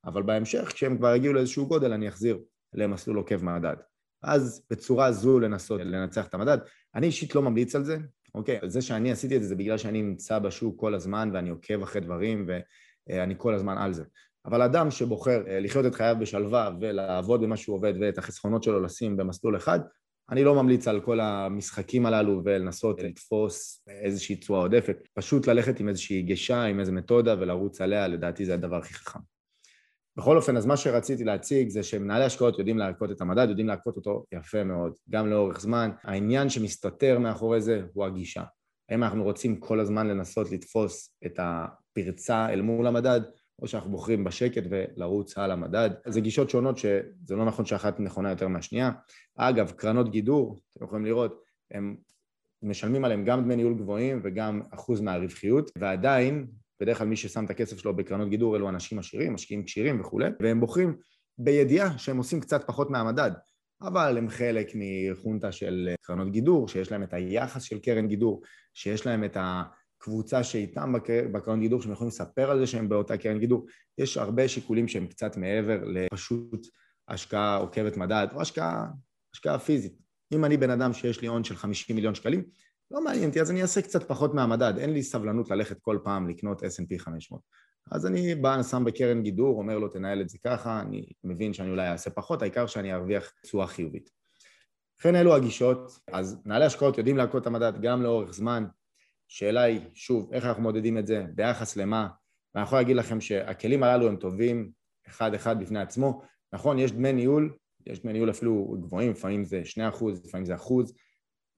אבל 0.06 0.24
בהמשך, 0.24 0.72
כשהם 0.74 0.98
כבר 0.98 1.16
יגיעו 1.16 1.34
לאיזשהו 1.34 1.68
גודל, 1.68 1.94
אני 1.94 2.08
אחזיר 2.08 2.40
למסלול 2.74 3.18
עוקב 3.18 3.44
מדד. 3.44 3.76
אז 4.24 4.62
בצורה 4.70 5.12
זו 5.12 5.40
לנסות 5.40 5.82
לנצח 5.82 6.28
את 6.28 6.34
המדד. 6.34 6.58
אני 6.96 7.08
אישית 7.08 7.36
לא 7.36 7.42
ממליץ 7.42 7.76
על 7.76 7.84
זה, 7.84 7.98
אוקיי? 8.36 8.60
זה 8.66 8.82
שאני 8.82 9.12
עשיתי 9.12 9.38
את 9.38 9.42
זה 9.42 9.48
זה 9.48 9.56
בגלל 9.56 9.78
שאני 9.78 10.02
נמצא 10.02 10.40
בשוק 10.40 10.80
כל 10.80 10.94
הזמן 10.94 11.30
ואני 11.34 11.50
עוקב 11.50 11.82
אחרי 11.82 12.02
דברים 12.02 12.48
ואני 13.10 13.34
כל 13.38 13.54
הזמן 13.54 13.78
על 13.78 13.94
זה. 13.94 14.04
אבל 14.46 14.62
אדם 14.62 14.92
שבוחר 14.92 15.44
אה, 15.48 15.60
לחיות 15.60 15.86
את 15.86 15.96
חייו 15.96 16.16
בשלווה 16.20 16.70
ולעבוד 16.82 17.42
במה 17.42 17.58
שהוא 17.58 17.76
עובד 17.76 17.94
ואת 18.02 18.18
החסכונות 18.18 18.64
שלו 18.64 18.82
לשים 18.82 19.18
במסלול 19.18 19.58
אחד, 19.58 19.80
אני 20.30 20.44
לא 20.44 20.56
ממליץ 20.56 20.88
על 20.88 21.02
כל 21.02 21.20
המשחקים 21.20 22.06
הללו 22.06 22.42
ולנסות 22.46 23.04
לתפוס 23.04 23.84
איזושהי 23.88 24.36
תשואה 24.36 24.60
עודפת, 24.60 24.98
פשוט 25.14 25.48
ללכת 25.48 25.80
עם 25.80 25.90
איזושהי 25.90 26.22
גישה, 26.22 26.64
עם 26.64 26.80
איזו 26.80 26.92
מתודה 26.92 27.36
ולרוץ 27.40 27.82
עליה, 27.82 28.08
לדעתי 28.08 28.46
זה 28.46 28.54
הדבר 28.54 28.76
הכי 28.76 28.94
חכם. 28.94 29.20
בכל 30.18 30.38
אופן, 30.38 30.58
אז 30.58 30.66
מה 30.66 30.78
שרציתי 30.78 31.24
להציג 31.24 31.70
זה 31.70 31.84
שמנהלי 31.84 32.24
השקעות 32.24 32.60
יודעים 32.60 32.78
להכות 32.78 33.12
את 33.12 33.22
המדד, 33.22 33.50
יודעים 33.50 33.68
להכות 33.68 33.96
אותו 33.96 34.26
יפה 34.32 34.64
מאוד, 34.64 34.94
גם 35.10 35.30
לאורך 35.30 35.60
זמן. 35.60 35.92
העניין 36.04 36.50
שמסתתר 36.50 37.20
מאחורי 37.20 37.62
זה 37.62 37.82
הוא 37.94 38.06
הגישה. 38.06 38.44
האם 38.90 39.04
אנחנו 39.04 39.24
רוצים 39.24 39.60
כל 39.60 39.80
הזמן 39.80 40.08
לנסות 40.08 40.52
לתפוס 40.52 41.16
את 41.26 41.40
הפרצה 41.40 42.50
אל 42.50 42.62
מול 42.62 42.88
המדד, 42.88 43.22
או 43.62 43.68
שאנחנו 43.68 43.92
בוחרים 43.92 44.24
בשקט 44.24 44.64
ולרוץ 44.70 45.38
על 45.38 45.52
המדד. 45.52 45.90
זה 46.08 46.22
גישות 46.22 46.50
שונות 46.50 46.78
שזה 46.78 47.36
לא 47.36 47.46
נכון 47.46 47.66
שאחת 47.66 48.00
נכונה 48.00 48.30
יותר 48.30 48.48
מהשנייה. 48.48 48.92
אגב, 49.36 49.72
קרנות 49.72 50.12
גידור, 50.12 50.60
אתם 50.78 50.86
יכולים 50.86 51.06
לראות, 51.06 51.44
הם 51.72 51.96
משלמים 52.64 53.06
עליהם 53.06 53.26
גם 53.26 53.44
דמי 53.44 53.56
ניהול 53.56 53.74
גבוהים 53.74 54.22
וגם 54.24 54.62
אחוז 54.72 55.02
מהרווחיות, 55.02 55.72
ועדיין, 55.78 56.48
בדרך 56.80 56.98
כלל 56.98 57.08
מי 57.08 57.16
ששם 57.16 57.46
את 57.46 57.50
הכסף 57.50 57.78
שלו 57.78 57.96
בקרנות 57.96 58.30
גידור 58.30 58.56
אלו 58.56 58.70
אנשים 58.70 59.00
עשירים, 59.00 59.34
משקיעים 59.34 59.64
כשירים 59.64 60.02
וכולי, 60.02 60.30
והם 60.40 60.60
בוחרים 60.60 60.96
בידיעה 61.38 61.98
שהם 61.98 62.18
עושים 62.18 62.40
קצת 62.40 62.68
פחות 62.68 62.90
מהמדד, 62.90 63.32
אבל 63.82 64.18
הם 64.18 64.30
חלק 64.30 64.72
מחונטה 64.76 65.52
של 65.52 65.90
קרנות 66.02 66.32
גידור, 66.32 66.68
שיש 66.68 66.92
להם 66.92 67.04
את 67.04 67.14
היחס 67.14 67.64
של 67.64 67.80
קרן 67.80 68.08
גידור, 68.08 68.42
שיש 68.74 69.06
להם 69.06 69.24
את 69.24 69.38
ה... 69.38 69.64
קבוצה 70.04 70.44
שאיתם 70.44 70.94
בקרן 71.32 71.60
גידור, 71.60 71.82
שהם 71.82 71.92
יכולים 71.92 72.08
לספר 72.08 72.52
על 72.52 72.60
זה 72.60 72.68
שהם 72.68 72.90
באותה 72.90 73.18
קרן 73.18 73.40
גידור. 73.40 73.66
יש 73.98 74.18
הרבה 74.18 74.48
שיקולים 74.48 74.88
שהם 74.88 75.08
קצת 75.08 75.38
מעבר 75.38 75.84
לפשוט 75.84 76.68
השקעה 77.08 77.58
עוקבת 77.58 77.98
מדד, 77.98 78.28
או 78.34 78.42
השקעה, 78.42 78.88
השקעה 79.34 79.60
פיזית. 79.60 79.94
אם 80.34 80.46
אני 80.46 80.58
בן 80.58 80.70
אדם 80.70 80.94
שיש 80.94 81.22
לי 81.22 81.28
הון 81.28 81.44
של 81.44 81.56
50 81.56 81.96
מיליון 81.96 82.16
שקלים, 82.16 82.44
לא 82.92 83.04
מעניין 83.04 83.30
אותי, 83.30 83.42
אז 83.42 83.52
אני 83.52 83.62
אעשה 83.62 83.82
קצת 83.82 84.08
פחות 84.08 84.34
מהמדד, 84.34 84.74
אין 84.78 84.94
לי 84.94 85.04
סבלנות 85.04 85.50
ללכת 85.52 85.80
כל 85.82 85.98
פעם 86.04 86.30
לקנות 86.30 86.64
S&P 86.64 87.00
500. 87.00 87.42
אז 87.92 88.06
אני 88.06 88.36
בא, 88.36 88.64
שם 88.64 88.84
בקרן 88.86 89.24
גידור, 89.24 89.58
אומר 89.58 89.80
לו 89.80 89.88
תנהל 89.88 90.22
את 90.22 90.30
זה 90.30 90.38
ככה, 90.46 90.82
אני 90.82 91.06
מבין 91.24 91.54
שאני 91.54 91.70
אולי 91.70 91.88
אעשה 91.88 92.10
פחות, 92.10 92.42
העיקר 92.42 92.68
שאני 92.68 92.94
ארוויח 92.94 93.32
תשואה 93.44 93.68
חיובית. 93.68 94.10
לכן 95.00 95.16
אלו 95.16 95.36
הגישות, 95.36 96.00
אז 96.12 96.42
מנהלי 96.46 96.66
השקעות 96.66 96.98
יודעים 96.98 97.18
להכות 97.18 97.42
את 97.42 97.48
המדד 97.48 97.74
גם 97.82 98.02
לאורך 98.02 98.34
זמן, 98.34 98.66
שאלה 99.34 99.62
היא, 99.62 99.82
שוב, 99.94 100.34
איך 100.34 100.46
אנחנו 100.46 100.64
מודדים 100.64 100.98
את 100.98 101.08
זה, 101.08 101.26
ביחס 101.36 101.76
למה, 101.78 102.08
ואני 102.56 102.64
יכול 102.64 102.78
להגיד 102.78 102.96
לכם 102.96 103.22
שהכלים 103.22 103.84
הללו 103.84 104.08
הם 104.08 104.16
טובים 104.16 104.72
אחד 105.08 105.34
אחד 105.34 105.60
בפני 105.60 105.80
עצמו, 105.80 106.22
נכון, 106.54 106.80
יש 106.80 106.92
דמי 106.92 107.14
ניהול, 107.14 107.58
יש 107.88 108.00
דמי 108.00 108.14
ניהול 108.14 108.30
אפילו 108.30 108.78
גבוהים, 108.82 109.12
לפעמים 109.12 109.44
זה 109.44 109.66
שני 109.66 109.90
אחוז, 109.90 110.26
לפעמים 110.26 110.46
זה 110.46 110.56
אחוז, 110.56 110.94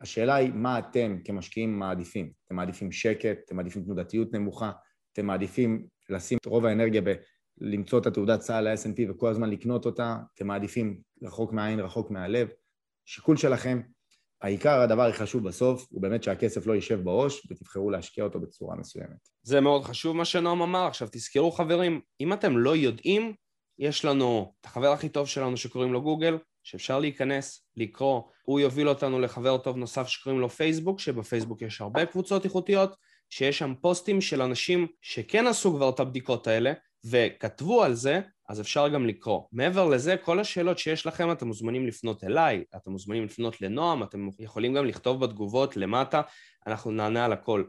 השאלה 0.01 0.36
היא 0.36 0.51
מה 0.53 0.79
אתם 0.79 1.17
כמשקיעים 1.24 1.79
מעדיפים, 1.79 2.32
אתם 2.46 2.55
מעדיפים 2.55 2.91
שקט, 2.91 3.38
אתם 3.46 3.55
מעדיפים 3.55 3.84
תנודתיות 3.84 4.34
נמוכה, 4.34 4.72
אתם 5.13 5.25
מעדיפים 5.25 5.88
לשים 6.10 6.38
את 6.38 6.46
רוב 6.46 6.65
האנרגיה 6.65 7.01
ב... 7.01 7.13
למצוא 7.58 8.00
את 8.00 8.05
התעודת 8.05 8.39
צה"ל 8.39 8.70
ל-S&P 8.70 9.12
וכל 9.12 9.29
הזמן 9.29 9.50
לקנות 9.50 9.86
אותה, 9.86 10.17
אתם 10.36 10.48
מעדיפים 10.48 11.01
רחוק 11.24 11.53
מהעין, 11.53 11.79
רחוק 11.79 12.12
מהלב, 12.12 12.48
שיקול 13.05 13.38
שלכם, 13.38 13.82
העיקר, 14.42 14.80
הדבר 14.80 15.01
הכי 15.01 15.18
חשוב 15.18 15.48
בסוף, 15.48 15.88
הוא 15.89 16.01
באמת 16.01 16.24
שהכסף 16.24 16.68
לא 16.68 16.74
יישב 16.74 17.04
בעו"ש 17.04 17.48
ותבחרו 17.51 17.92
להשקיע 17.92 18.24
אותו 18.24 18.39
בצורה 18.39 18.75
מסוימת. 18.75 19.30
זה 19.44 19.62
מאוד 19.62 19.84
חשוב 19.84 20.15
מה 20.15 20.26
שנועם 20.26 20.62
אמר. 20.62 20.88
עכשיו 20.88 21.08
תזכרו 21.12 21.52
חברים, 21.52 22.02
אם 22.21 22.34
אתם 22.34 22.58
לא 22.58 22.76
יודעים, 22.76 23.34
יש 23.80 24.06
לנו 24.06 24.54
את 24.62 24.65
החבר 24.65 24.91
הכי 24.91 25.10
טוב 25.10 25.28
שלנו 25.28 25.58
שקוראים 25.58 25.93
לו 25.93 26.02
גוגל, 26.02 26.38
שאפשר 26.63 27.00
להיכנס, 27.00 27.67
לקרוא, 27.78 28.21
הוא 28.43 28.60
יוביל 28.60 28.89
אותנו 28.89 29.19
לחבר 29.19 29.58
טוב 29.58 29.78
נוסף 29.78 30.08
שקוראים 30.08 30.41
לו 30.41 30.50
פייסבוק, 30.50 31.00
שבפייסבוק 31.00 31.62
יש 31.62 31.82
הרבה 31.82 32.06
קבוצות 32.06 32.45
איכותיות, 32.45 32.95
שיש 33.30 33.58
שם 33.58 33.74
פוסטים 33.82 34.21
של 34.21 34.41
אנשים 34.41 34.88
שכן 35.02 35.48
עשו 35.48 35.76
כבר 35.76 35.89
את 35.89 36.00
הבדיקות 36.00 36.48
האלה, 36.48 36.74
וכתבו 37.10 37.84
על 37.84 37.94
זה, 37.94 38.22
אז 38.50 38.62
אפשר 38.62 38.88
גם 38.88 39.08
לקרוא. 39.08 39.41
מעבר 39.52 39.89
לזה, 39.89 40.18
כל 40.18 40.39
השאלות 40.39 40.80
שיש 40.80 41.06
לכם, 41.06 41.32
אתם 41.32 41.48
מוזמנים 41.48 41.88
לפנות 41.88 42.24
אליי, 42.24 42.63
אתם 42.76 42.91
מוזמנים 42.91 43.24
לפנות 43.24 43.62
לנועם, 43.62 44.04
אתם 44.04 44.28
יכולים 44.39 44.74
גם 44.74 44.86
לכתוב 44.86 45.26
בתגובות 45.26 45.78
למטה, 45.78 46.22
אנחנו 46.68 46.91
נענה 46.91 47.26
על 47.26 47.34
הכל. 47.34 47.63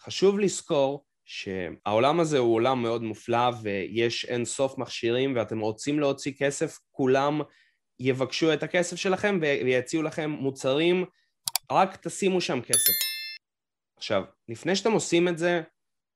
חשוב 0.00 0.38
לזכור 0.38 1.04
שהעולם 1.24 2.20
הזה 2.20 2.38
הוא 2.38 2.54
עולם 2.54 2.82
מאוד 2.82 3.02
מופלא 3.02 3.50
ויש 3.62 4.24
אין 4.24 4.44
סוף 4.44 4.78
מכשירים 4.78 5.36
ואתם 5.36 5.60
רוצים 5.60 6.00
להוציא 6.00 6.32
כסף, 6.38 6.78
כולם 6.90 7.40
יבקשו 8.00 8.52
את 8.52 8.62
הכסף 8.62 8.96
שלכם 8.96 9.38
ויציעו 9.40 10.02
לכם 10.02 10.30
מוצרים, 10.30 11.04
רק 11.72 11.96
תשימו 11.96 12.40
שם 12.40 12.60
כסף. 12.60 12.92
עכשיו, 13.96 14.22
לפני 14.48 14.76
שאתם 14.76 14.92
עושים 14.92 15.28
את 15.28 15.38
זה, 15.38 15.62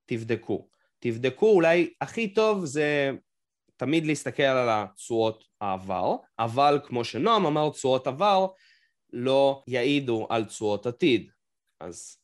תבדקו. 0.06 0.73
תבדקו, 1.04 1.50
אולי 1.50 1.92
הכי 2.00 2.34
טוב 2.34 2.64
זה 2.64 3.10
תמיד 3.76 4.06
להסתכל 4.06 4.42
על 4.42 4.68
התשואות 4.70 5.44
העבר, 5.60 6.16
אבל 6.38 6.80
כמו 6.84 7.04
שנועם 7.04 7.46
אמר, 7.46 7.70
תשואות 7.70 8.06
עבר 8.06 8.46
לא 9.12 9.62
יעידו 9.66 10.26
על 10.30 10.44
תשואות 10.44 10.86
עתיד. 10.86 11.30
אז 11.80 12.18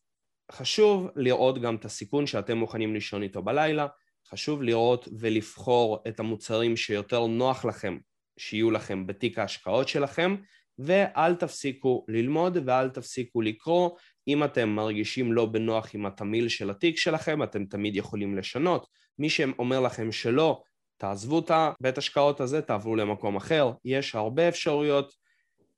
חשוב 0.53 1.09
לראות 1.17 1.61
גם 1.61 1.75
את 1.75 1.85
הסיכון 1.85 2.27
שאתם 2.27 2.59
מוכנים 2.59 2.95
לישון 2.95 3.23
איתו 3.23 3.43
בלילה, 3.43 3.87
חשוב 4.29 4.63
לראות 4.63 5.09
ולבחור 5.19 5.99
את 6.09 6.21
המוצרים 6.21 6.77
שיותר 6.77 7.27
נוח 7.27 7.65
לכם 7.65 7.99
שיהיו 8.39 8.71
לכם 8.71 9.07
בתיק 9.07 9.39
ההשקעות 9.39 9.89
שלכם, 9.89 10.37
ואל 10.79 11.35
תפסיקו 11.35 12.05
ללמוד 12.09 12.59
ואל 12.65 12.89
תפסיקו 12.91 13.43
לקרוא. 13.43 13.91
אם 14.31 14.45
אתם 14.45 14.69
מרגישים 14.69 15.33
לא 15.33 15.47
בנוח 15.47 15.95
עם 15.95 16.07
התמיל 16.07 16.49
של 16.49 16.71
התיק 16.71 16.97
שלכם, 16.97 17.43
אתם 17.43 17.65
תמיד 17.65 17.97
יכולים 17.97 18.37
לשנות. 18.37 18.87
מי 19.19 19.31
שאומר 19.31 19.81
לכם 19.81 20.13
שלא, 20.13 20.63
תעזבו 20.97 21.39
את 21.39 21.51
הבית 21.51 21.99
השקעות 21.99 22.41
הזה, 22.41 22.63
תעברו 22.63 22.97
למקום 22.97 23.37
אחר. 23.37 23.73
יש 23.85 24.15
הרבה 24.15 24.49
אפשרויות. 24.49 25.15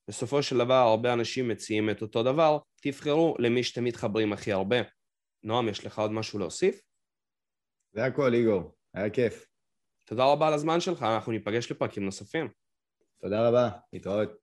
בסופו 0.09 0.43
של 0.43 0.59
דבר 0.59 0.75
הרבה 0.75 1.13
אנשים 1.13 1.49
מציעים 1.49 1.91
את 1.91 2.03
אותו 2.03 2.23
דבר, 2.23 2.59
תבחרו 2.83 3.37
למי 3.39 3.63
שאתם 3.63 3.85
מתחברים 3.85 4.33
הכי 4.33 4.53
הרבה. 4.53 4.77
נועם, 5.43 5.69
יש 5.69 5.87
לך 5.87 5.99
עוד 5.99 6.13
משהו 6.13 6.39
להוסיף? 6.39 6.81
זה 7.93 8.05
הכל, 8.05 8.35
איגור. 8.35 8.75
היה 8.95 9.11
כיף. 9.11 9.47
תודה 10.07 10.25
רבה 10.25 10.49
על 10.49 10.55
הזמן 10.55 10.81
שלך, 10.81 11.03
אנחנו 11.03 11.33
ניפגש 11.33 11.71
לפרקים 11.71 12.05
נוספים. 12.05 12.49
תודה 13.21 13.49
רבה, 13.49 13.69
להתראות. 13.93 14.42